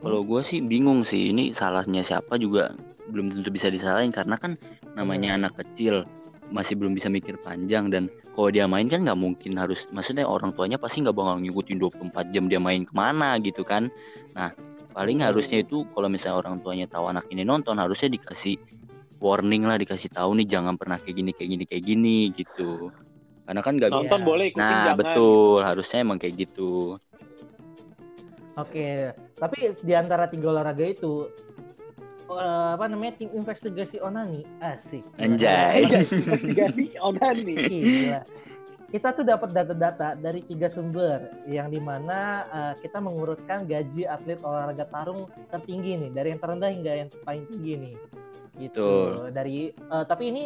[0.04, 2.76] kalau gue sih bingung sih ini salahnya siapa juga
[3.08, 4.60] belum tentu bisa disalahin karena kan
[4.92, 6.04] namanya anak kecil
[6.52, 10.52] masih belum bisa mikir panjang dan kalau dia main kan nggak mungkin harus maksudnya orang
[10.52, 13.88] tuanya pasti nggak bakal ngikutin 24 jam dia main ke mana gitu kan.
[14.36, 14.52] Nah
[14.92, 15.28] paling Hmm.
[15.32, 18.60] harusnya itu kalau misalnya orang tuanya tahu anak ini nonton harusnya dikasih
[19.24, 22.92] warning lah dikasih tahu nih jangan pernah kayak gini kayak gini kayak gini gitu.
[23.48, 25.00] Karena kan nggak Nonton boleh ikutin nah jangan.
[25.00, 27.00] betul harusnya emang kayak gitu
[28.54, 31.26] Oke, tapi di antara tiga olahraga itu
[32.30, 35.02] eh, apa namanya tim investigasi onani asik.
[35.18, 35.90] Anjay.
[35.90, 37.54] Investigasi onani.
[37.70, 38.22] Gila.
[38.94, 44.38] Kita tuh dapat data-data dari tiga sumber yang di mana eh, kita mengurutkan gaji atlet
[44.46, 47.96] olahraga tarung tertinggi nih dari yang terendah hingga yang paling tinggi nih.
[48.54, 48.70] Gitu.
[48.70, 49.34] Betul.
[49.34, 50.44] Dari eh, tapi ini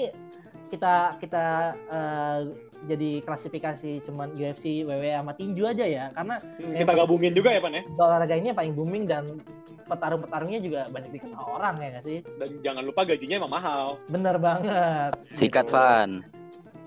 [0.68, 1.44] kita kita
[1.88, 2.40] eh,
[2.86, 7.74] jadi klasifikasi cuman UFC, WWE sama tinju aja ya karena Kita gabungin juga ya Pan
[7.74, 7.82] ya.
[7.98, 9.42] olahraga ini yang paling booming dan
[9.88, 12.18] petarung-petarungnya juga banyak dikenal orang ya nggak sih?
[12.38, 13.96] Dan jangan lupa gajinya emang mahal.
[14.06, 15.12] Bener banget.
[15.32, 15.66] sikat.
[15.72, 16.22] Van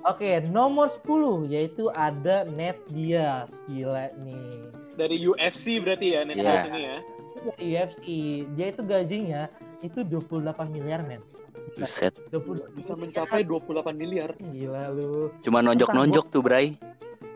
[0.02, 3.50] Oke, nomor 10 yaitu ada Ned Diaz.
[3.70, 4.65] Gila nih.
[4.98, 6.65] Dari UFC berarti ya net Iya.
[6.65, 6.98] ini ya.
[7.58, 8.06] UFC,
[8.54, 9.50] dia itu gajinya
[9.82, 11.22] itu 28 miliar, men.
[11.75, 14.35] Buset 20 Bisa mencapai 28 miliar.
[14.37, 15.31] Gila lu.
[15.41, 16.75] Cuma nonjok-nonjok tuh, Bray.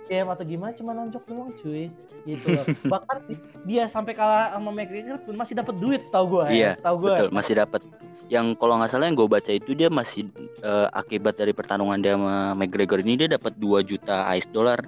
[0.05, 1.89] Ya atau gimana cuma nonjok doang, cuy.
[2.29, 2.65] Gitu loh.
[2.93, 3.17] Bahkan
[3.65, 6.81] dia sampai kalah sama McGregor pun masih dapat duit setahu gua Iya, ya.
[6.81, 7.09] Setahu gua.
[7.17, 7.81] Betul, masih dapat.
[8.25, 10.29] Yang kalau nggak salah yang gue baca itu dia masih
[10.65, 14.81] eh, akibat dari pertarungan dia sama McGregor ini dia dapat 2 juta AS dollar.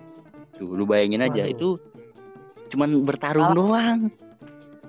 [0.58, 1.54] Tuh, lu bayangin aja Waduh.
[1.54, 1.70] itu
[2.74, 3.58] cuman bertarung Kalah.
[3.58, 4.00] doang.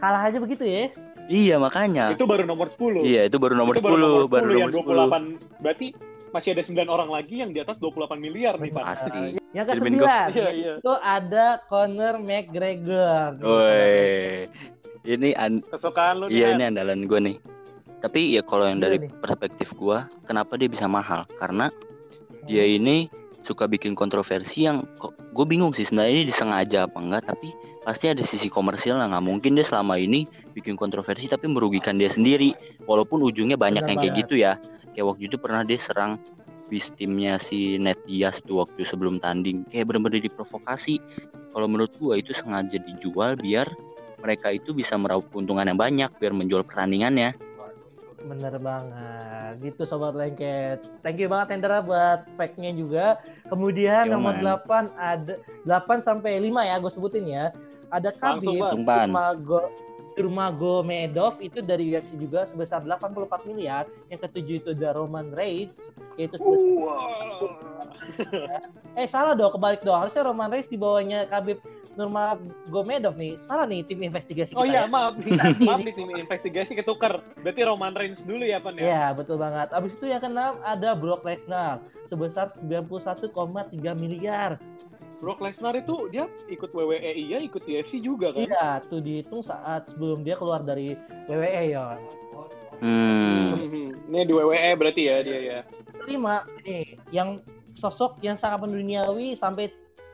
[0.00, 0.88] Kalah aja begitu ya.
[1.28, 2.16] Iya makanya.
[2.16, 3.04] Itu baru nomor 10.
[3.04, 4.96] Iya itu baru nomor itu 10 baru nomor 10, baru yang nomor
[5.36, 5.60] 28.
[5.60, 5.86] Berarti
[6.28, 8.84] masih ada 9 orang lagi yang di atas 28 miliar nih, Pak.
[8.84, 9.20] Pasti.
[9.52, 10.72] Yang ke sembilan Iya, iya.
[10.80, 13.30] itu ada Conor McGregor.
[13.40, 14.48] Woi.
[15.04, 16.36] Ini an- Kesukaan lu nih.
[16.36, 17.36] iya ini andalan gue nih.
[17.98, 21.24] Tapi ya kalau yang Iya dari perspektif gua, kenapa dia bisa mahal?
[21.36, 21.72] Karena
[22.44, 23.08] dia ini
[23.42, 27.48] suka bikin kontroversi yang kok gue bingung sih sebenarnya ini disengaja apa enggak tapi
[27.88, 32.12] pasti ada sisi komersial lah nggak mungkin dia selama ini bikin kontroversi tapi merugikan dia
[32.12, 32.52] sendiri
[32.84, 34.60] walaupun ujungnya banyak Benar yang kayak gitu ya
[34.92, 36.20] kayak waktu itu pernah dia serang
[36.68, 41.00] bis timnya si Ned Diaz tuh waktu sebelum tanding kayak bener-bener diprovokasi
[41.56, 43.64] kalau menurut gua itu sengaja dijual biar
[44.20, 47.32] mereka itu bisa meraup keuntungan yang banyak biar menjual pertandingannya
[48.18, 49.62] Bener banget.
[49.62, 50.82] Gitu Sobat Lengket.
[51.06, 53.22] Thank you banget Hendra buat fact-nya juga.
[53.46, 54.58] Kemudian Yo, nomor man.
[54.66, 57.54] 8 ada 8 sampai 5 ya gue sebutin ya.
[57.88, 58.38] Ada Bang.
[58.42, 59.06] Sumpah.
[59.08, 59.60] Nurmago
[60.18, 63.86] Nurmagomedov itu dari UFC juga sebesar 84 miliar.
[64.10, 65.70] Yang ketujuh itu ada Roman Reigns
[66.18, 66.98] yaitu sebesar
[68.98, 69.94] Eh salah dong, kebalik dong.
[69.94, 71.62] Harusnya Roman Reigns di bawahnya Khabib
[71.94, 73.38] Nurmagomedov nih.
[73.42, 74.90] Salah nih tim investigasi Oh kita iya, ya.
[74.90, 75.14] maaf.
[75.18, 75.90] Kita maaf ini.
[75.90, 77.22] nih tim investigasi ketukar.
[77.42, 78.82] Berarti Roman Reigns dulu ya, Pan ya?
[78.82, 79.70] Iya betul banget.
[79.70, 81.78] Abis itu yang keenam ada Brock Lesnar
[82.10, 83.30] sebesar 91,3
[83.94, 84.58] miliar.
[85.18, 88.46] Brock Lesnar itu dia ikut WWE iya, ikut UFC juga kan?
[88.46, 90.94] Iya, tuh dihitung saat sebelum dia keluar dari
[91.26, 91.98] WWE ya.
[92.78, 94.10] hmm Mhm.
[94.14, 95.60] Ini di WWE berarti ya dia ya.
[95.98, 97.42] Kelima nih, yang
[97.74, 99.70] sosok yang sangat menduniawi sampai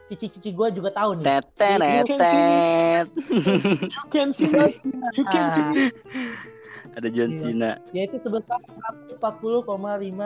[0.08, 1.24] cici-cici gue juga tahu nih.
[1.24, 3.08] tetenetet
[3.88, 4.66] You can see me.
[5.16, 5.84] You can see me.
[6.94, 7.38] Ada John Iya.
[7.40, 8.58] Cena Yaitu sebesar
[9.18, 9.66] 140,5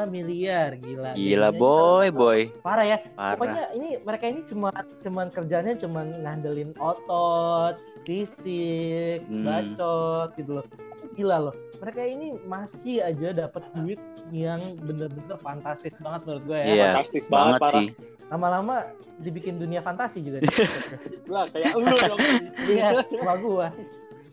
[0.06, 0.74] miliar.
[0.74, 1.12] Gila.
[1.12, 2.98] gila boy boy Parah ya.
[3.12, 9.44] parah Pokoknya ini mereka ini cuma cuman kerjanya cuman ngandelin otot, fisik, Hmm.
[9.44, 10.66] bacot gitu loh.
[11.14, 11.54] Gila loh.
[11.78, 16.66] Mereka ini masih aja dapat duit yang bener-bener fantastis banget menurut gue ya.
[16.66, 17.74] iya Fantastis banget, banget parah.
[17.80, 17.88] sih
[18.28, 18.74] Lama-lama
[19.18, 20.44] dibikin dunia fantasi juga.
[21.32, 22.20] Lah kayak lu dong.
[22.68, 23.66] Iya, sama gua.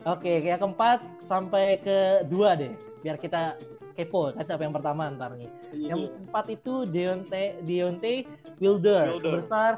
[0.05, 2.69] Oke, yang keempat sampai ke dua deh.
[3.01, 3.57] Biar kita
[3.95, 5.49] kepo kan siapa yang pertama ntar nih.
[5.73, 8.17] Yang keempat itu Deontay Deontay
[8.61, 9.41] Wilder, Wilder.
[9.41, 9.71] sebesar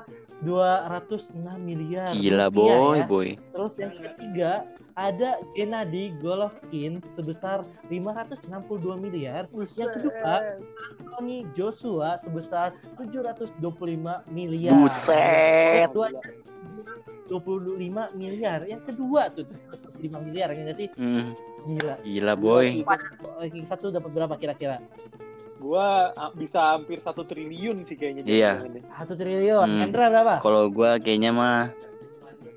[0.45, 2.13] 206 miliar.
[2.13, 3.05] gila rupiah boy ya.
[3.09, 4.51] boy Terus yang ketiga
[4.97, 9.45] ada Gennady Golovkin sebesar 562 miliar.
[9.53, 10.33] Yang kedua
[11.13, 13.61] Tony Joshua sebesar 725
[14.29, 14.73] miliar.
[14.75, 16.07] buset Yang kedua
[17.27, 18.59] 25 miliar.
[18.65, 19.45] Yang kedua tuh
[19.97, 20.89] 25 miliar ya nggak sih?
[20.95, 21.33] Hmm,
[21.65, 21.95] Gila.
[22.05, 22.65] gila boy
[23.41, 24.77] Ranking satu dapat berapa kira-kira?
[25.57, 28.29] Gua bisa hampir satu triliun sih kayaknya.
[28.29, 28.51] Iya.
[28.93, 29.65] Satu triliun.
[29.65, 29.81] Hmm.
[29.89, 30.33] Hendra berapa?
[30.45, 31.73] kalau gua kayaknya mah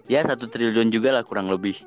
[0.04, 1.80] ya satu triliun juga lah kurang lebih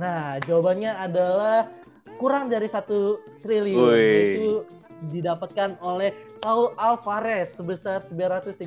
[0.00, 1.68] Nah, jawabannya adalah
[2.16, 3.84] kurang dari satu triliun.
[3.84, 4.00] Woi.
[4.00, 4.48] Yaitu
[5.08, 8.60] didapatkan oleh Saul Alvarez sebesar 913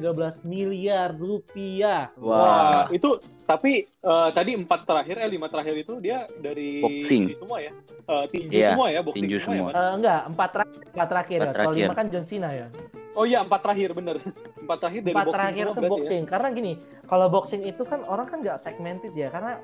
[0.43, 2.09] miliar rupiah.
[2.17, 7.35] wah Wah, itu tapi eh, tadi empat terakhir eh lima terakhir itu dia dari Boxing.
[7.37, 7.71] semua ya.
[8.03, 9.55] Eh, tinju Iya, semua ya, boxing tinju semua.
[9.55, 9.69] semua.
[9.69, 9.79] ya?
[9.79, 11.37] Eh, enggak, empat terakhir, empat terakhir.
[11.39, 11.59] Empat ya.
[11.59, 12.67] Kalau lima kan John Cena ya.
[13.13, 14.17] Oh iya, empat terakhir bener.
[14.63, 15.91] Empat terakhir dari empat boxing terakhir semua itu ya.
[15.91, 19.59] boxing karena gini kalau boxing itu kan orang kan nggak segmented ya karena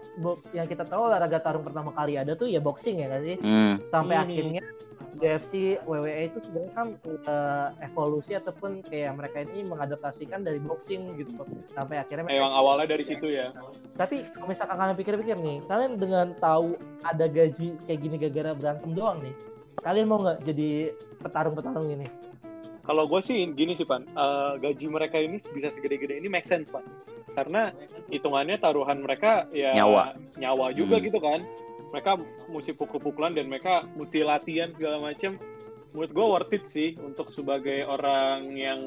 [0.52, 3.74] yang kita tahu olahraga tarung pertama kali ada tuh ya boxing ya kan sih hmm,
[3.88, 4.24] sampai Hmm.
[4.28, 4.62] akhirnya
[5.16, 11.34] UFC WWE itu sebenarnya kan eh, evolusi ataupun kayak mereka ini mengadaptasikan dari boxing gitu
[11.70, 13.50] sampai akhirnya mereka- Emang awalnya dari situ ya.
[13.96, 18.92] tapi kalau misalkan kalian pikir-pikir nih kalian dengan tahu ada gaji kayak gini gara-gara berantem
[18.92, 19.36] doang nih
[19.80, 20.70] kalian mau nggak jadi
[21.20, 22.10] petarung-petarung ini
[22.82, 26.68] Kalau gue sih gini sih Pan, Eh, gaji mereka ini bisa segede-gede ini make sense
[26.68, 26.82] Pan.
[27.30, 27.70] Karena
[28.08, 30.18] hitungannya taruhan mereka ya Nyawa.
[30.36, 31.06] nyawa juga Hmm.
[31.06, 31.46] gitu kan.
[31.90, 32.12] Mereka
[32.54, 35.38] mesti pukul-pukulan dan mereka mesti latihan segala macam.
[35.90, 38.82] Menurut gue worth it sih untuk sebagai orang yang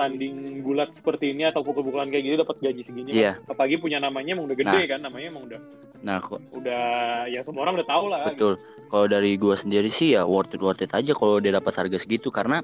[0.00, 3.10] tanding gulat seperti ini atau pukul-pukulan kayak gini dapat gaji segini.
[3.12, 3.20] Pan.
[3.20, 3.32] Iya.
[3.44, 5.60] Apalagi punya namanya emang udah gede kan, namanya emang udah
[6.02, 6.84] nah kok udah
[7.30, 8.26] ya semua orang udah tahu lah.
[8.26, 8.54] betul
[8.90, 12.02] kalau dari gua sendiri sih ya worth it worth it aja kalau dia dapat harga
[12.02, 12.60] segitu karena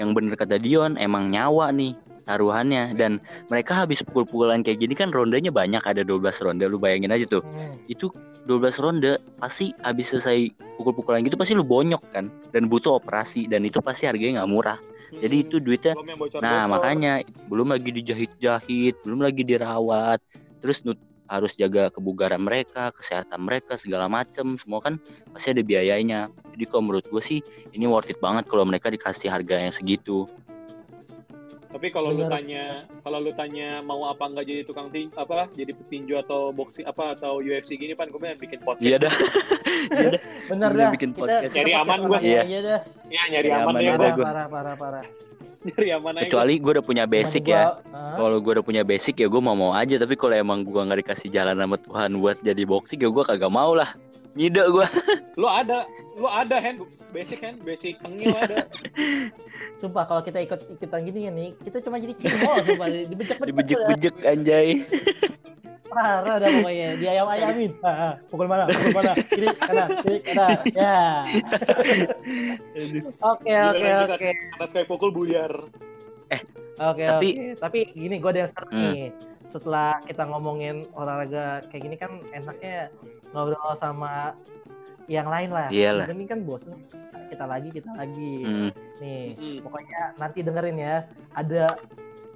[0.00, 1.92] yang bener kata Dion emang nyawa nih
[2.28, 2.92] taruhannya.
[2.92, 3.16] Dan
[3.48, 6.68] mereka habis pukul-pukulan kayak gini kan rondenya banyak ada 12 ronde.
[6.68, 7.40] Lu bayangin aja tuh.
[7.40, 7.80] Hmm.
[7.88, 8.12] itu
[8.44, 12.28] 12 ronde pasti habis selesai pukul-pukulan gitu pasti lu bonyok kan.
[12.52, 14.78] Dan butuh operasi dan itu pasti harganya nggak murah.
[15.08, 15.24] Hmm.
[15.24, 16.44] jadi itu duitnya Belum yang bocor-bocor.
[16.44, 17.12] nah makanya
[17.48, 20.20] belum lagi dijahit-jahit belum lagi dirawat.
[20.60, 24.56] Terus nut- harus jaga kebugaran mereka kesehatan mereka segala macem.
[24.56, 24.96] Semua kan
[25.32, 26.28] pasti ada biayanya.
[26.56, 27.40] Jadi kalau menurut gue sih
[27.76, 30.24] ini worth it banget kalau mereka dikasih harga yang segitu
[31.78, 35.70] Tapi kalau lu tanya, kalau lu tanya mau apa nggak jadi tukang tin apa jadi
[35.78, 38.82] petinju atau boxing apa atau UFC gini pan gue pengen bikin podcast.
[38.82, 39.14] Iya dah.
[39.94, 40.22] Iya dah.
[40.50, 40.90] Bener dah.
[40.90, 41.52] bikin Kita, podcast.
[41.54, 42.42] Nyari kita aman orang Iya.
[42.42, 42.80] aja dah.
[43.06, 44.24] Ya nyari Nyari aman aman ya aja gua.
[44.26, 45.04] Parah, parah, parah, parah.
[45.62, 46.24] Nyari aman aja.
[46.26, 47.62] Kecuali gue udah punya basic ya.
[47.78, 49.94] gua, Kalau gue udah punya basic ya gue mau mau aja.
[50.02, 53.54] Tapi kalau emang gue nggak dikasih jalan sama Tuhan buat jadi boxing ya gue kagak
[53.54, 53.94] mau lah.
[54.34, 54.86] Ngide gue.
[55.40, 55.86] Lu ada,
[56.18, 58.66] lu ada hand basic hand basic tengil ada.
[59.80, 63.46] Sumpah kalau kita ikut ikutan gini nih, kita cuma jadi cimol sumpah dibejek-bejek.
[63.46, 64.82] Dibejek-bejek anjay.
[65.88, 67.70] Parah dah pokoknya, di ayam-ayamin.
[67.80, 68.66] Ah, ah, pukul mana?
[68.66, 69.12] Pukul mana?
[69.24, 70.58] Kiri, kanan, kiri, kanan.
[70.74, 71.24] Ya.
[73.24, 74.30] Oke, oke, oke.
[74.58, 75.52] Atas kayak pukul buyar.
[76.78, 77.62] Oke, Tapi- oke.
[77.62, 78.78] Tapi gini gue ada yang seru Hmm.
[78.92, 79.08] nih.
[79.48, 82.92] Setelah kita ngomongin olahraga kayak gini kan enaknya
[83.32, 84.36] ngobrol sama
[85.08, 85.72] yang lain lah.
[85.72, 86.06] Iyalah.
[86.08, 86.76] Ini kan bosen.
[87.28, 88.34] Kita lagi, kita lagi.
[88.44, 89.58] Hmm, Nih, Hmm.
[89.64, 90.96] pokoknya nanti dengerin ya.
[91.32, 91.76] Ada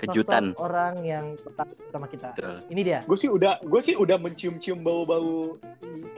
[0.00, 0.52] kejutan.
[0.52, 2.32] sosok orang yang tetap sama kita.
[2.34, 2.56] Betul.
[2.72, 3.00] Ini dia.
[3.04, 5.56] Gue sih udah, gue sih udah mencium-cium bau-bau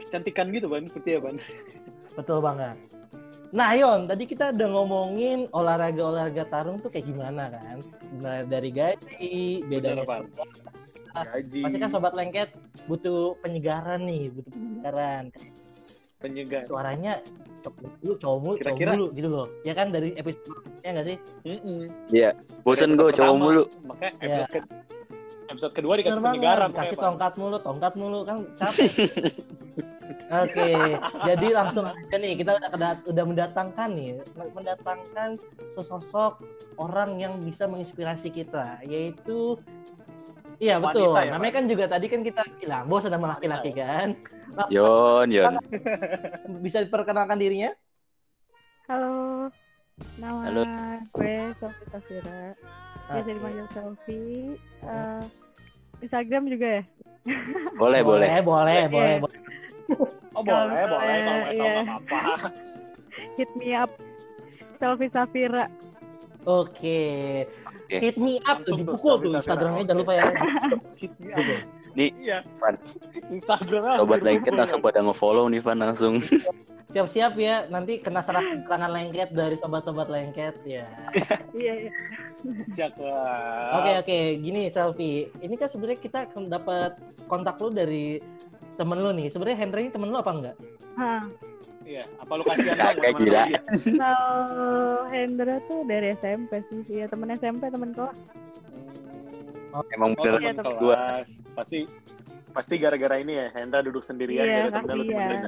[0.05, 1.35] kecantikan gitu kan, seperti ya ban.
[2.15, 2.75] Betul banget.
[3.55, 7.79] Nah, Yon, tadi kita udah ngomongin olahraga-olahraga tarung tuh kayak gimana kan?
[8.51, 10.03] Dari gaji, bedanya.
[10.03, 10.19] Ah,
[11.17, 12.49] Gaji, Pasti kan sobat lengket
[12.85, 15.23] butuh penyegaran nih, butuh penyegaran.
[16.17, 16.63] penyegar.
[16.65, 17.21] Suaranya
[17.61, 19.47] cowok dulu, cowok mulu, cowok Kira-kira- dulu gitu loh.
[19.61, 20.43] Ya kan dari episode
[20.81, 21.17] ya nggak sih?
[22.09, 22.29] Iya.
[22.61, 23.63] Bosen gue cowok mulu.
[23.83, 24.25] Makanya Ya.
[24.43, 24.69] episode, ke-
[25.47, 26.69] episode kedua dikasih Bener penyegaran.
[26.71, 27.05] dikasih Pan.
[27.05, 28.89] tongkat mulu, tongkat mulu kan capek.
[30.25, 30.73] Oke,
[31.23, 34.17] jadi langsung aja nih kita udah udah mendatangkan nih,
[34.51, 35.37] mendatangkan
[35.71, 36.41] sesosok
[36.77, 39.53] orang yang bisa menginspirasi kita, yaitu
[40.59, 41.15] Iya Wanita betul.
[41.19, 44.15] ya, Namanya kan juga tadi kan kita bilang bos sama laki-laki kan.
[44.55, 45.53] Langsung Yon, Yon.
[46.63, 47.71] bisa diperkenalkan dirinya?
[48.85, 49.49] Halo,
[50.21, 50.61] nama Halo.
[51.11, 52.53] gue Sofi Tafira.
[53.09, 54.23] Biasa dipanggil Sofi.
[54.85, 55.23] Eh,
[56.05, 56.83] Instagram juga ya?
[57.81, 58.29] Boleh, boleh.
[58.29, 59.39] boleh, boleh, boleh, boleh.
[60.35, 61.19] Oh boleh, Kalau boleh.
[61.25, 61.73] Kalau salah iya.
[61.83, 62.19] apa-apa.
[63.39, 63.91] Hit me up.
[64.79, 65.65] Sofi Safira.
[66.45, 67.01] Oke.
[67.85, 67.97] Oke.
[68.01, 69.31] Hit me up tuh dipukul tuh.
[69.37, 70.23] Instagramnya jangan lupa ya.
[71.01, 71.45] Hit me up.
[71.95, 72.41] Nih, Iya.
[72.57, 72.75] Pan.
[73.29, 76.13] Instagramnya Sobat langsung lengket langsung pada nge-follow nih Van langsung.
[76.95, 80.87] Siap-siap ya, nanti kena serangan serangan lengket dari sobat-sobat lengket ya.
[81.55, 81.91] Iya, iya.
[82.71, 83.03] Cakep.
[83.75, 85.27] Oke oke, gini selfie.
[85.43, 86.95] Ini kan sebenarnya kita dapat
[87.27, 88.19] kontak lu dari
[88.79, 89.27] temen lu nih.
[89.27, 90.55] Sebenarnya Henry ini temen lu apa enggak?
[90.95, 91.27] Hah.
[91.85, 93.43] Iya, apa lu kasihan Kagak, sama gila.
[93.93, 96.81] Kalau Hendra tuh dari SMP sih.
[96.89, 98.17] Iya, temen SMP, temen kelas.
[99.93, 100.95] Emang Oh, bener Iya, temen gua.
[100.97, 101.27] kelas.
[101.53, 101.85] Pasti
[102.57, 105.41] pasti gara-gara ini ya, Hendra duduk sendirian Iya, gara temennya lu temenin.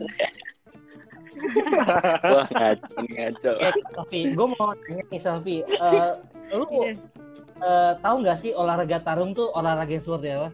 [2.33, 3.51] Wah, ngaco, ngaco.
[3.61, 5.61] Oke, Selfie, gue mau tanya nih Selfie.
[5.63, 6.11] Eh,
[6.53, 6.91] lu Iya.
[7.57, 10.49] eh, tahu nggak sih olahraga tarung tuh olahraga yang seperti apa?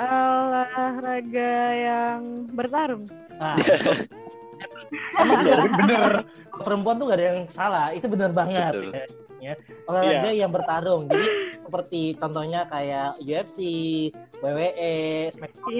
[0.00, 2.20] Olahraga yang
[2.52, 3.04] bertarung.
[3.36, 3.56] Nah,
[4.90, 5.70] emang Iya, bener.
[5.76, 6.12] bener.
[6.60, 7.86] perempuan tuh gak ada yang salah.
[7.90, 8.72] Itu benar banget.
[8.72, 8.92] Betul.
[9.40, 9.54] Ya.
[9.88, 10.44] Olahraga Iya.
[10.44, 11.08] yang bertarung.
[11.08, 11.26] Jadi
[11.62, 13.58] seperti contohnya kayak UFC,
[14.36, 14.94] WWE,
[15.32, 15.72] SmackDown,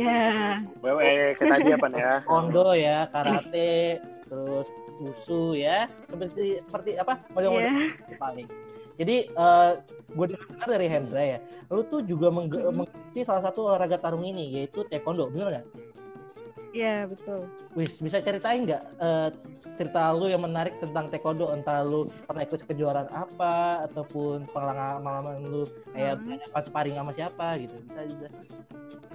[1.37, 2.14] tadi apa nih ya?
[2.25, 5.85] Kondo ya, karate, terus wusu ya.
[6.07, 7.20] Seperti seperti apa?
[7.31, 8.16] Model-model Iya.
[8.16, 8.49] paling.
[8.96, 9.16] Jadi
[10.11, 14.57] gue dengar dari Hendra ya, lu tuh juga mengge- mengikuti salah satu olahraga tarung ini
[14.57, 15.66] yaitu taekwondo, bener nggak?
[16.70, 17.50] Iya, betul.
[17.74, 19.28] Wis bisa ceritain nggak eh,
[19.74, 21.50] cerita lu yang menarik tentang taekwondo?
[21.50, 26.38] Entah lu pernah ikut kejuaraan apa ataupun pengalaman lu kayak Hmm.
[26.50, 27.74] pas sparring sama siapa gitu?
[27.90, 28.50] Bisa dijelasin?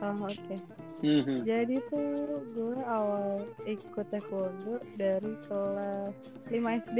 [0.03, 0.55] Oh, oke.
[0.99, 1.47] Mhm.
[1.47, 2.11] Jadi tuh
[2.51, 6.15] gue awal ikut taekwondo dari kelas
[6.51, 6.99] 5 SD.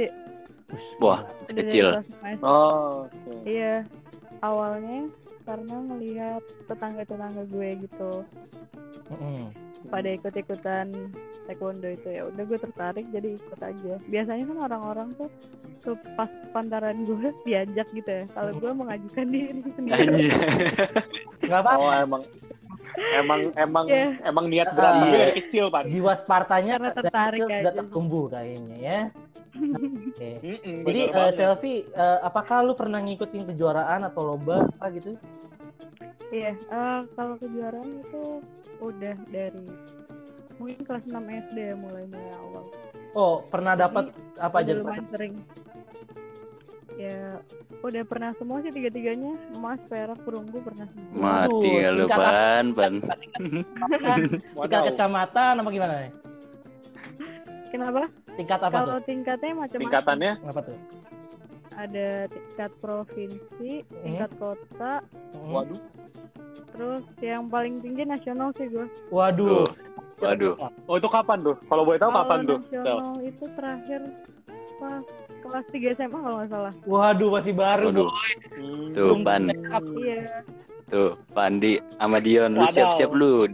[0.98, 2.00] Wah, kecil.
[2.00, 2.44] kelas 5 SD.
[2.44, 3.32] Oh, oke.
[3.44, 3.84] Iya,
[4.40, 5.12] awalnya
[5.44, 8.26] karena ngelihat tetangga-tetangga gue gitu
[9.06, 9.54] Mm-mm.
[9.86, 10.86] Pada ikut-ikutan
[11.44, 15.30] taekwondo itu ya udah gue tertarik jadi ikut aja biasanya kan orang-orang tuh
[15.80, 20.34] ke pas pantaran gue diajak gitu ya kalau gue mengajukan diri sendiri Anjir.
[21.40, 21.72] Nggak apa?
[21.76, 22.22] Oh, emang
[23.14, 24.08] emang emang Iya.
[24.24, 25.18] emang niat berantem Iya.
[25.20, 25.84] dari kecil, Pan.
[25.86, 27.78] Jiwa Spartanya Karena dari tertarik kecil sudah aja.
[27.78, 29.00] tertumbuh kayaknya ya.
[29.54, 30.30] Oke.
[30.42, 35.14] Mm-mm, Jadi bener eh, selfie, eh, apakah lu pernah ngikutin kejuaraan atau lomba apa gitu?
[36.26, 38.42] iya eh, kalau kejuaraan itu
[38.80, 39.66] udah dari
[40.56, 42.64] mungkin kelas 6 SD ya mulai mulai awal.
[43.16, 44.72] Oh, pernah dapat apa aja?
[44.76, 45.34] lumayan sering.
[46.96, 47.40] Ya
[47.84, 49.36] udah pernah semua sih tiga-tiganya.
[49.52, 51.44] Emas perak perunggu pernah semua.
[51.44, 52.94] Mati ya lu, Pan, Pan.
[54.64, 56.12] Tingkat kecamatan apa gimana nih?
[57.68, 58.08] kenapa?
[58.40, 59.82] Tingkat apa kalau tingkatnya macam-macam.
[59.84, 60.32] Tingkatannya?
[60.48, 60.76] Apa tuh?
[61.76, 65.04] ada tingkat provinsi, tingkat kota,
[65.36, 65.52] Hmm.
[65.52, 65.80] Waduh.
[66.76, 68.86] Terus yang paling tinggi nasional sih gue.
[69.08, 69.64] Waduh.
[70.20, 70.54] Waduh.
[70.86, 71.56] Oh itu kapan tuh?
[71.66, 72.58] Kalau boleh tahu kapan tuh?
[72.68, 74.00] Nasional itu terakhir
[74.76, 75.04] pas
[75.40, 76.72] kelas 3 SMA kalau nggak salah.
[76.84, 77.88] Waduh masih baru.
[77.92, 78.08] Waduh.
[78.56, 78.92] Hmm.
[78.92, 79.42] Tuh, Pan.
[79.96, 80.20] Iya.
[80.86, 83.50] Tuh, Pandi sama Dion, lu siap-siap lu.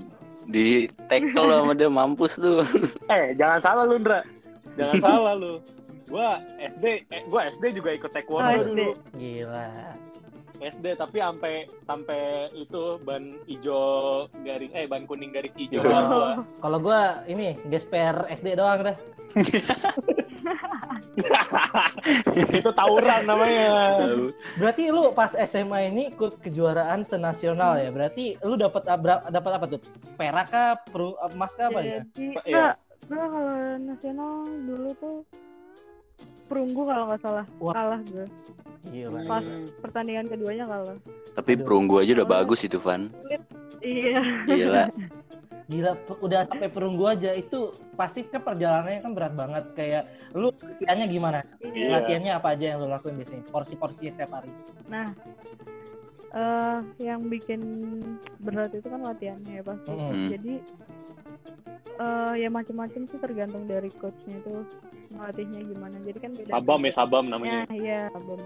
[0.51, 2.61] Di tackle lo sama dia mampus tuh.
[3.15, 4.21] Eh jangan salah lu Ndra.
[4.75, 5.53] Jangan salah lu.
[6.11, 8.69] Gua SD, eh, gua SD juga ikut taekwondo Oh, SD.
[8.69, 8.89] dulu.
[9.17, 9.69] Gila.
[10.63, 12.23] SD tapi sampai sampai
[12.55, 15.91] itu ban hijau garis eh ban kuning garis hijau Oh.
[15.91, 16.31] doang gua.
[16.63, 18.97] Kalau gua ini gesper SD doang dah.
[22.53, 23.69] itu tawuran namanya.
[24.57, 27.91] Berarti lu pas SMA ini ikut kejuaraan senasional ya?
[27.93, 28.85] Berarti lu dapat
[29.31, 29.81] dapat apa tuh?
[30.17, 32.01] Perak kah, peru, emas kah apa ya?
[32.13, 32.53] Jadi, Pak, iya.
[32.53, 32.75] enggak,
[33.09, 34.33] enggak kalau nasional
[34.67, 35.17] dulu tuh
[36.47, 37.73] perunggu kalau nggak salah Wah.
[37.73, 38.27] kalah gue.
[38.83, 39.21] Gila.
[39.31, 39.71] Pas Hmm.
[39.79, 40.99] pertandingan keduanya kalah.
[41.39, 43.09] Tapi perunggu aja udah bagus itu, Van.
[43.79, 44.23] Iya.
[44.47, 44.85] Gila.
[45.71, 50.03] Gila, udah sampai perunggu aja itu pasti kan perjalanannya kan berat banget kayak
[50.37, 51.39] lu latihannya gimana?
[51.65, 51.89] Iya.
[51.97, 53.47] Latihannya apa aja yang lu lakuin biasanya?
[53.49, 54.53] Porsi-porsi setiap hari.
[54.91, 55.17] Nah,
[56.35, 57.61] eh yang bikin
[58.43, 59.89] berat itu kan latihannya ya pasti.
[59.89, 60.29] Mm-mm.
[60.35, 60.55] Jadi
[62.03, 64.67] eh ya macam-macam sih tergantung dari coachnya itu
[65.15, 65.97] ngelatihnya gimana.
[66.05, 66.53] Jadi kan beda.
[66.53, 67.65] Sabam ya sabam namanya.
[67.65, 68.41] Nah, iya, sabam.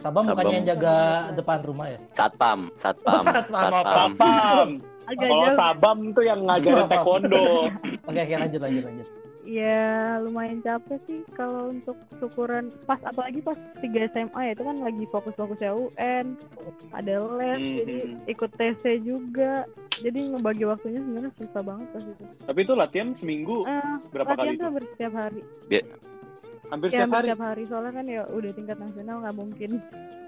[0.00, 0.32] Sabam Sabam.
[0.34, 0.94] bukannya yang jaga
[1.34, 1.98] depan rumah ya?
[2.10, 3.52] Satpam, satpam, Oh, satpam.
[3.52, 4.10] satpam.
[4.16, 4.68] Sabam.
[5.04, 6.92] Agak Kalau sabam tuh yang ngajarin Apa?
[6.94, 7.44] taekwondo.
[8.08, 9.06] Oke, oke lanjut lanjut lanjut.
[9.42, 9.82] Ya
[10.20, 15.04] lumayan capek sih kalau untuk syukuran pas apalagi pas 3 SMA ya itu kan lagi
[15.06, 16.36] fokus-fokusnya UN,
[16.92, 17.74] ada les, Mhm.
[17.76, 17.96] jadi
[18.28, 19.66] ikut TC juga.
[19.92, 22.24] Jadi ngebagi waktunya sebenarnya susah banget pas itu.
[22.40, 24.64] Tapi itu latihan seminggu Eh, berapa latihan kali tuh itu?
[24.64, 25.40] hampir setiap hari.
[26.70, 27.26] Hampir Ya, setiap hari.
[27.26, 29.70] setiap hari soalnya kan ya udah tingkat nasional nggak mungkin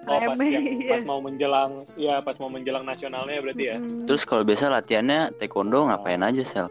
[0.03, 0.59] Oh, pas, iya.
[0.91, 3.77] pas mau menjelang, ya pas mau menjelang nasionalnya berarti ya.
[3.79, 4.03] Mm-mm.
[4.03, 6.67] Terus kalau biasa latihannya taekwondo ngapain aja, Sel?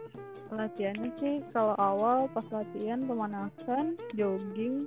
[0.51, 4.83] latihannya sih kalau awal pas latihan pemanasan, jogging,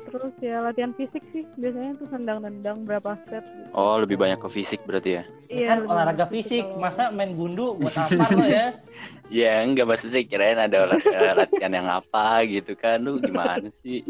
[0.00, 3.68] terus ya latihan fisik sih biasanya tuh tendang-tendang berapa set gitu.
[3.72, 5.22] Oh, lebih banyak ke fisik berarti ya?
[5.48, 8.66] Ya kan lebih olahraga fisik, kalau- masa main gundu buat apa lo ya?
[9.28, 12.96] Ya, enggak maksudnya kirain ada olah- eh, latihan yang apa gitu kan.
[12.98, 14.00] Lu gimana sih?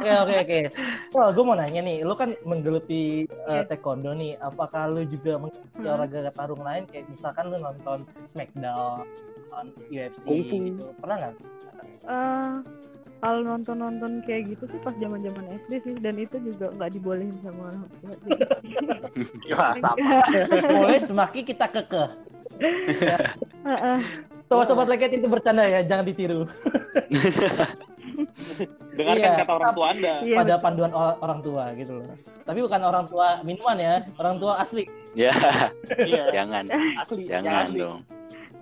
[0.00, 0.58] Oke oke oke.
[1.12, 3.68] Well, gue mau nanya nih, lu kan menggeluti uh, Iya.
[3.68, 5.84] taekwondo nih, apakah lu juga mengikuti Hmm.
[5.86, 9.04] olahraga tarung lain kayak misalkan lu nonton Smackdown,
[9.44, 10.56] nonton UFC Kungfu.
[10.56, 11.32] gitu, pernah nggak?
[12.02, 12.52] Eh,
[13.24, 17.72] kalau nonton-nonton kayak gitu sih pas zaman-zaman SD sih dan itu juga nggak dibolehin sama
[17.72, 18.12] orang tua.
[19.48, 20.20] Ya, sama.
[20.76, 22.08] Boleh semakin kita kekeh.
[23.68, 23.98] Heeh.
[24.44, 26.44] Sobat-sobat leket itu bercanda ya, jangan ditiru.
[28.94, 29.40] Dengarkan Iya.
[29.40, 30.14] kata orang tua Anda.
[30.20, 30.62] Iya, Pada betul.
[30.62, 32.12] panduan orang tua gitu loh.
[32.44, 34.84] Tapi bukan orang tua minuman ya, orang tua asli.
[35.16, 35.32] Ya,
[35.96, 36.68] Iya, jangan.
[37.00, 37.24] asli.
[37.24, 37.78] Jangan asli.
[37.80, 37.98] dong.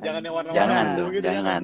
[0.03, 0.99] Jangan yang warna-warna Jangan Warna.
[0.99, 1.63] dong, gitu, jangan.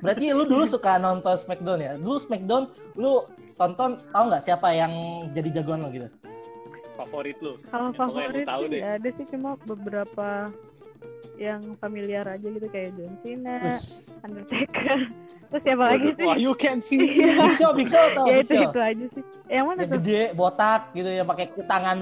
[0.00, 1.92] Berarti lu dulu suka nonton Smackdown ya?
[2.00, 4.92] Dulu Smackdown lu tonton tahu nggak siapa yang
[5.36, 6.08] jadi jagoan lo gitu?
[6.94, 7.58] Favorit lu.
[7.70, 10.50] Kalau favorit tahu sih ada sih cuma beberapa
[11.34, 13.84] yang familiar aja gitu kayak John Cena, Terus
[14.22, 14.98] Undertaker.
[15.50, 16.26] Terus siapa lagi sih?
[16.26, 16.98] Wah, you can see.
[17.18, 18.70] Big Show, Big Show tau ya Big itu Show?
[18.70, 19.22] itu aja sih.
[19.50, 19.98] Yang mana Yang tuh?
[19.98, 21.96] gede, botak gitu ya pakai tangan.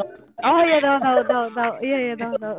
[0.44, 1.72] Oh iya tahu tahu tahu tahu.
[1.80, 2.56] Iya iya tahu tahu.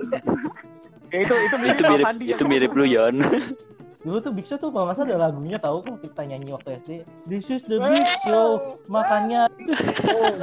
[1.13, 3.15] Ya, itu itu mirip Itu mirip itu mirip lu, Yon.
[4.03, 6.75] Dulu tuh Big Show tuh kalau nggak salah ada lagunya tahu kan kita nyanyi waktu
[6.83, 6.91] SD.
[7.23, 10.35] This is the Big Show, makannya oh, gitu kan.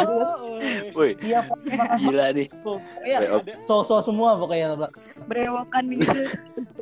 [0.96, 1.44] Woi, Iya,
[2.00, 2.48] gila nih.
[3.04, 4.88] Iya, Woi, so-so semua pokoknya.
[5.28, 6.08] Berewokan gitu.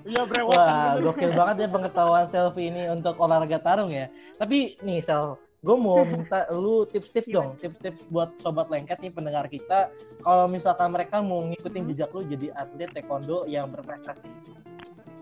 [0.08, 4.08] Iya, brewokan Wah, gokil banget ya pengetahuan selfie ini untuk olahraga tarung ya.
[4.40, 9.50] Tapi nih Sel, gue mau minta lu tips-tips dong, tips-tips buat sobat lengket nih pendengar
[9.50, 9.92] kita.
[10.24, 14.30] Kalau misalkan mereka mau ngikutin jejak lu jadi atlet taekwondo yang berprestasi.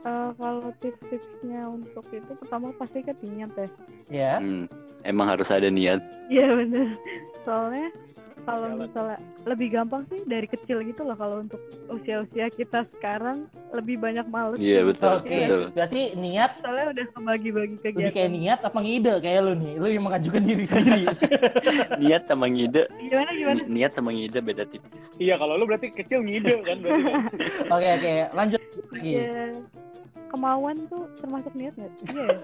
[0.07, 3.69] Eh, kalau tips-tipsnya untuk itu pertama pasti kan niat ya.
[4.07, 4.71] Ya, Hmm,
[5.03, 5.99] emang harus ada niat.
[6.31, 6.95] Iya bener.
[7.42, 7.90] Soalnya
[8.47, 11.59] kalau misalnya lebih gampang sih dari kecil gitu loh kalau untuk
[11.90, 14.62] usia-usia kita sekarang lebih banyak males.
[14.62, 15.27] Iya, betul, oke.
[15.27, 15.61] betul.
[15.75, 18.31] Berarti niat Soalnya udah kebagi-bagi lebih kayak kegiatan.
[18.31, 19.75] niat apa ngide kayak lu nih.
[19.83, 21.04] Lu yang mengajukan diri sendiri.
[22.02, 23.61] Niat sama ngide, Gimana gimana?
[23.67, 25.11] niat sama ngide beda tipis.
[25.19, 27.02] Iya, kalau lu berarti kecil ngide kan berarti.
[27.75, 28.61] Oke, oke, lanjut
[28.94, 29.13] lagi.
[29.19, 29.35] Ya,
[30.29, 31.92] kemauan tuh termasuk niat nggak?
[32.10, 32.27] Iya.
[32.27, 32.38] ya?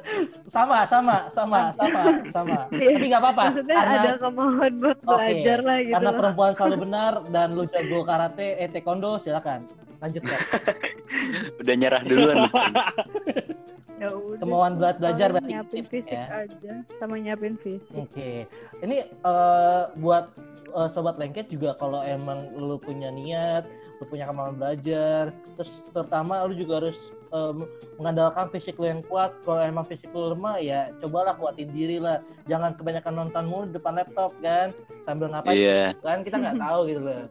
[0.48, 2.58] Sama, sama, sama, sama, sama.
[2.74, 2.96] Iya.
[2.98, 3.44] Tapi nggak apa-apa.
[3.50, 5.94] Maksudnya Karena ada kemauan buat Oke, belajar lah gitu.
[5.94, 9.60] karena perempuan selalu benar dan lu jago karate, eh taekwondo, silakan.
[10.02, 10.40] Lanjut, Kak.
[11.62, 12.36] Udah nyerah duluan.
[12.42, 12.50] lu.
[14.02, 14.42] Ya udah.
[14.42, 16.26] Kemauan buat belajar berarti nyiapin fisik ya.
[16.42, 17.94] aja sama nyiapin fisik.
[17.94, 18.50] Oke,
[18.82, 20.34] ini eh, buat
[20.74, 23.62] eh, sobat lengket juga kalau emang lu punya niat,
[24.02, 26.98] lu punya kemauan belajar, terus terutama lu juga harus
[27.30, 27.62] em,
[27.96, 29.30] mengandalkan fisik lu yang kuat.
[29.42, 32.18] Kalau emang fisik lu lemah ya cobalah kuatin diri lah.
[32.44, 35.94] Jangan kebanyakan nonton mulu di depan laptop kan, sambil ngapain Iya.
[36.02, 37.22] kan kita nggak tahu gitu loh.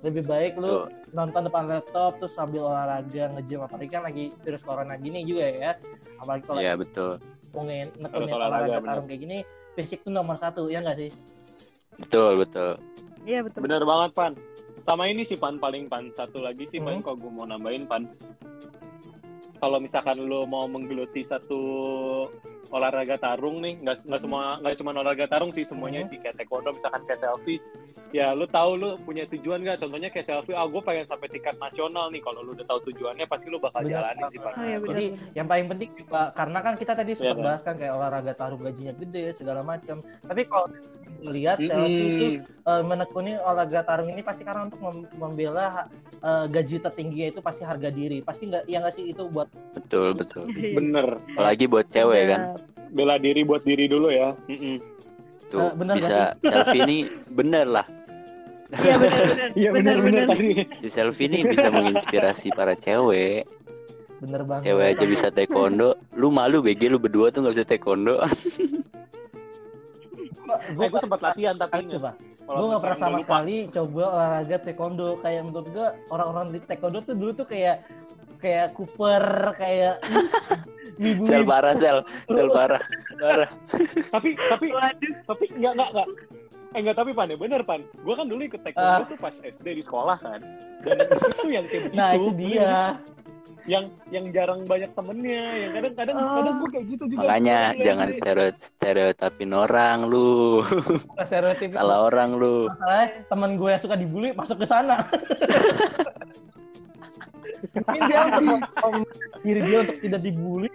[0.00, 0.84] Lebih baik lu Tuh.
[1.10, 5.72] nonton depan laptop terus sambil olahraga nge-gym apalagi kan lagi virus corona gini juga ya.
[6.16, 7.18] Apalagi kalau Iya betul.
[7.50, 8.90] Harus nekunin olahraga, olahraga bener.
[8.94, 9.38] tarung kayak gini,
[9.74, 11.10] fisik tuh nomor satu ya nggak sih?
[11.98, 12.78] Betul betul.
[13.20, 13.60] Iya betul.
[13.60, 14.32] Bener banget, Pan.
[14.90, 16.10] Sama ini sih, Pan, paling Pan.
[16.10, 16.90] Satu lagi sih, Hmm.
[16.90, 18.10] paling kalau gue mau nambahin, Pan.
[19.62, 21.62] Kalau misalkan lo mau menggeluti satu
[22.70, 26.10] olahraga tarung nih, nggak nggak semua nggak cuma olahraga tarung sih semuanya Hmm.
[26.10, 27.58] sih kayak taekwondo misalkan kayak selfie.
[28.10, 29.78] Ya lu tahu lu punya tujuan nggak?
[29.78, 32.18] Contohnya kayak selfie, ah gue pengen sampai tingkat nasional nih.
[32.18, 34.02] Kalau lu udah tahu tujuannya, pasti lu bakal Bener.
[34.02, 34.52] jalanin sih, Pan.
[34.54, 34.78] Oh iya.
[34.82, 35.04] Jadi
[35.34, 37.46] yang paling penting juga karena kan kita tadi sempat kan?
[37.46, 40.02] bahas kan kayak olahraga tarung gajinya gede segala macam.
[40.26, 40.66] Tapi kalau
[41.20, 45.86] melihat selfie itu eh, menekuni olahraga tarung ini pasti karena untuk mem- membela
[46.18, 48.26] eh, gaji tertingginya itu pasti harga diri.
[48.26, 49.46] Pasti nggak ya nggak sih itu buat
[49.78, 50.50] Betul betul.
[50.58, 50.74] Iya.
[50.74, 51.06] Bener.
[51.38, 52.40] Apalagi buat cewek kan.
[52.90, 54.34] Bela diri buat diri dulu ya.
[54.46, 54.82] Mm-mm.
[55.48, 56.98] Tuh Eh, bener bisa selfie ini
[57.28, 57.86] bener lah.
[58.72, 59.48] Iya benar benar.
[59.58, 60.50] Iya bener-bener tadi.
[60.78, 63.46] Si selfie ini bisa menginspirasi para cewek.
[64.20, 64.68] bener banget.
[64.68, 65.96] Cewek aja bisa taekwondo.
[66.12, 68.20] Lu malu BG lu berdua tuh nggak bisa taekwondo.
[70.74, 72.14] Gue Eh, gue sempat latihan tapi pak.
[72.44, 73.24] Kalau Gue nggak pernah sama lupa.
[73.24, 75.08] sekali coba olahraga taekwondo.
[75.18, 77.86] Kayak menurut gue orang-orang di taekwondo tuh dulu tuh kayak
[78.40, 79.24] kayak Cooper
[79.54, 80.00] kayak
[81.00, 82.82] wibu Sel parah sel, sel parah,
[83.16, 83.50] parah.
[84.12, 85.12] Tapi tapi Waduh.
[85.24, 86.08] tapi enggak enggak enggak.
[86.70, 87.80] Eh enggak tapi pan ya bener pan.
[88.00, 90.40] Gue kan dulu ikut taekwondo tuh pas SD di sekolah kan.
[90.84, 91.96] Dan itu yang kayak begitu.
[91.96, 92.76] Nah itu dia.
[93.68, 95.44] Yang yang jarang banyak temennya.
[95.56, 96.36] Yang kadang-kadang Oh.
[96.36, 97.20] kadang gue kayak gitu juga.
[97.26, 98.16] Makanya jangan SD.
[98.20, 100.60] stereo stereotipin orang lu.
[101.24, 101.68] Stereotip.
[101.72, 102.68] Salah orang lu.
[102.68, 104.96] Masalahnya temen gue yang suka dibully masuk ke sana.
[107.74, 108.68] Mungkin dia untuk mem-
[109.42, 110.70] diri dia untuk tidak dibully.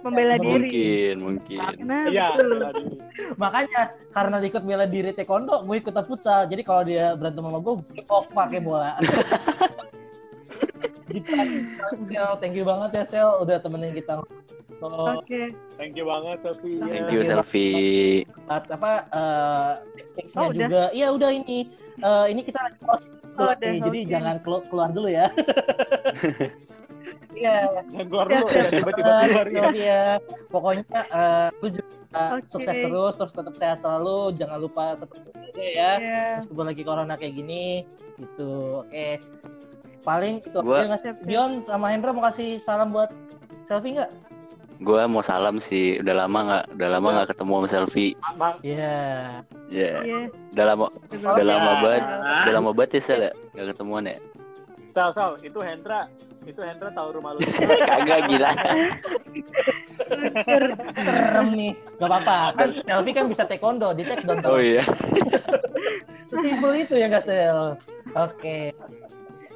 [0.00, 0.64] Membela diri.
[0.64, 1.60] Mungkin, mungkin.
[1.84, 2.96] Nah, diri.
[3.36, 3.80] Makanya
[4.16, 6.48] karena dia ikut bela diri taekwondo, gue ikut futsal.
[6.48, 7.74] Jadi kalau dia berantem sama gue,
[8.08, 8.96] kok pakai bola.
[11.10, 11.32] gitu.
[12.08, 14.22] Sel, thank you banget ya Sel udah temenin kita.
[14.80, 15.52] Oh, Oke.
[15.76, 16.80] Thank you banget Sofi.
[16.80, 18.24] Thank you selfie.
[18.48, 20.82] apa eh tips-tipsnya Oh, juga.
[20.96, 21.68] Iya udah ini.
[22.00, 22.80] Eh, ini kita lagi
[23.40, 24.10] dulu Oh, jadi oke.
[24.10, 25.26] jangan kelu- keluar dulu ya.
[27.32, 27.56] Iya.
[27.94, 29.62] Dan keluar dulu ya tiba-tiba keluar ya.
[29.64, 30.02] Sylvia.
[30.48, 32.42] Pokoknya eh, lu juga Oke.
[32.50, 34.34] sukses terus, terus tetap sehat selalu.
[34.34, 35.18] Jangan lupa tetap
[35.56, 35.92] ya.
[35.96, 36.22] Iya.
[36.38, 37.86] Meskipun lagi corona kayak gini,
[38.16, 38.82] gitu.
[38.82, 39.22] Oke.
[40.00, 41.08] Paling itu Gua- aja nggak sih?
[41.08, 41.28] Siap, siap.
[41.28, 43.12] Dion sama Hendra mau kasih salam buat
[43.64, 44.10] selfie nggak?
[44.80, 46.00] Gua mau salam sih.
[46.00, 48.12] Udah lama nggak, udah lama nggak ketemu sama selfie.
[48.64, 48.96] Iya.
[49.68, 50.18] Ya, Iya.
[50.56, 51.78] udah lama, udah lama Ya.
[51.84, 52.04] banget,
[52.40, 54.16] udah lama banget ya sel ya, nggak ketemuan ya.
[54.90, 56.08] Sal, Sal, itu Hendra.
[56.42, 57.44] Itu Hendra tahu rumah lu.
[57.92, 58.50] Kagak gila.
[60.96, 61.72] Serem nih.
[62.00, 62.36] Gak apa-apa.
[62.56, 64.40] Kan selfie kan bisa taekwondo, di take down.
[64.48, 64.82] Oh iya.
[66.32, 67.76] Sesimpel itu ya nggak Sel?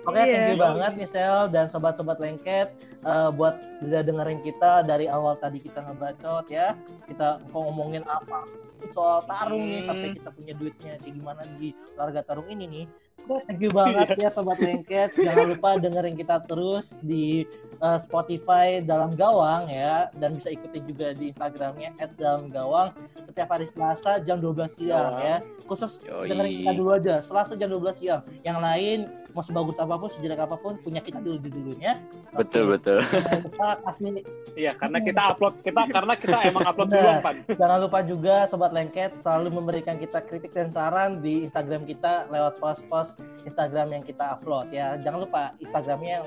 [0.04, 0.12] Oke.
[0.12, 0.34] Oke, Iya.
[0.34, 2.68] thank you banget Sel dan sobat-sobat lengket
[3.00, 6.72] eh, buat udah dengerin kita dari awal tadi kita ngebacot ya.
[7.04, 8.44] Kita ngomongin apa
[8.92, 9.88] soal tarung nih Hmm.
[9.88, 12.86] sampai kita punya duitnya kayak gimana di olahraga tarung ini nih.
[13.24, 15.16] Thank you banget ya sobat lengket.
[15.16, 17.48] Jangan lupa dengerin kita terus di
[17.78, 22.94] eh, Spotify dalam gawang ya dan bisa ikutin juga di Instagramnya @dalamgawang
[23.26, 25.36] setiap hari Selasa jam 12 siang ya.
[25.64, 26.28] Khusus Yoi.
[26.28, 28.22] dengerin kita dulu aja Selasa jam 12 siang.
[28.44, 28.98] Yang lain
[29.34, 31.98] mau sebagus apa pun, sejelek apa pun punya kita dulu di dulunya.
[32.38, 33.02] Betul betul.
[33.02, 34.22] Jangan lupa kasih
[34.54, 37.02] Iya, karena kita upload kita karena kita emang upload Bener.
[37.02, 37.36] duluan, Pan.
[37.50, 42.62] Jangan lupa juga Sobat Lengket selalu memberikan kita kritik dan saran di Instagram kita lewat
[42.62, 44.94] post-post Instagram yang kita upload ya.
[45.02, 46.22] Jangan lupa Instagramnya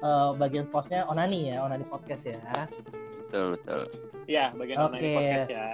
[0.00, 2.40] eh, bagian postnya Onani ya, Onani Podcast ya.
[3.26, 3.80] Betul betul.
[4.26, 4.86] Iya, bagian Oke.
[4.86, 5.68] online podcast ya.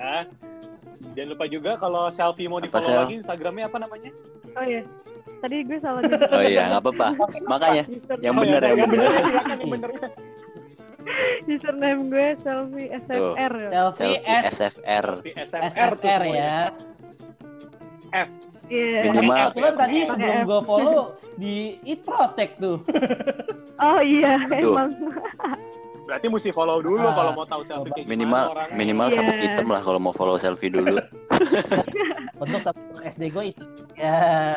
[1.12, 3.00] Jangan lupa juga kalau selfie mau di Apa, follow Sel?
[3.04, 4.10] lagi Instagramnya apa namanya?
[4.56, 4.82] Oh iya.
[5.36, 6.30] Tadi gue salah nyebut.
[6.32, 7.08] Oh iya, nggak apa-apa.
[7.44, 7.84] Makanya
[8.24, 9.12] yang Oh, benar ya, yang yang benar.
[9.52, 9.90] yang bener.
[11.46, 13.52] username gue selfie SFR.
[13.94, 15.06] Selfie SFR.
[15.22, 16.56] SFR, tuh SFR ya.
[18.66, 19.00] Iya.
[19.06, 19.46] Minimal.
[19.50, 21.02] Kebetulan tadi sebelum gue follow
[21.36, 21.54] di
[21.84, 22.78] Iprotect tuh.
[23.76, 24.72] Oh iya, Tuh.
[24.72, 24.88] emang.
[26.08, 28.72] Berarti mesti follow dulu Ah, kalau mau tahu selfie kayak Minimal orangnya.
[28.72, 29.16] minimal Iya.
[29.20, 30.96] sabuk hitam lah kalau mau follow selfie dulu.
[32.40, 33.64] Untuk sabuk SD gue itu.
[33.92, 34.56] Ya.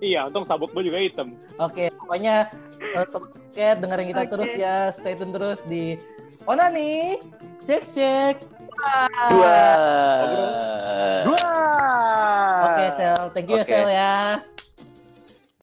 [0.00, 1.36] Iya, untung sabuk gue juga hitam.
[1.56, 2.48] Oke, pokoknya
[2.80, 4.32] eh, Lengket dengerin kita Oke.
[4.32, 4.76] terus ya.
[4.90, 6.00] Stay tune terus di
[6.44, 7.20] Onani,
[7.62, 8.40] shake shake.
[9.30, 9.58] Dua.
[11.24, 11.52] Dua.
[12.64, 13.22] Oke, Sel.
[13.32, 13.70] Thank you ya, Oke.
[13.72, 14.12] Sel ya.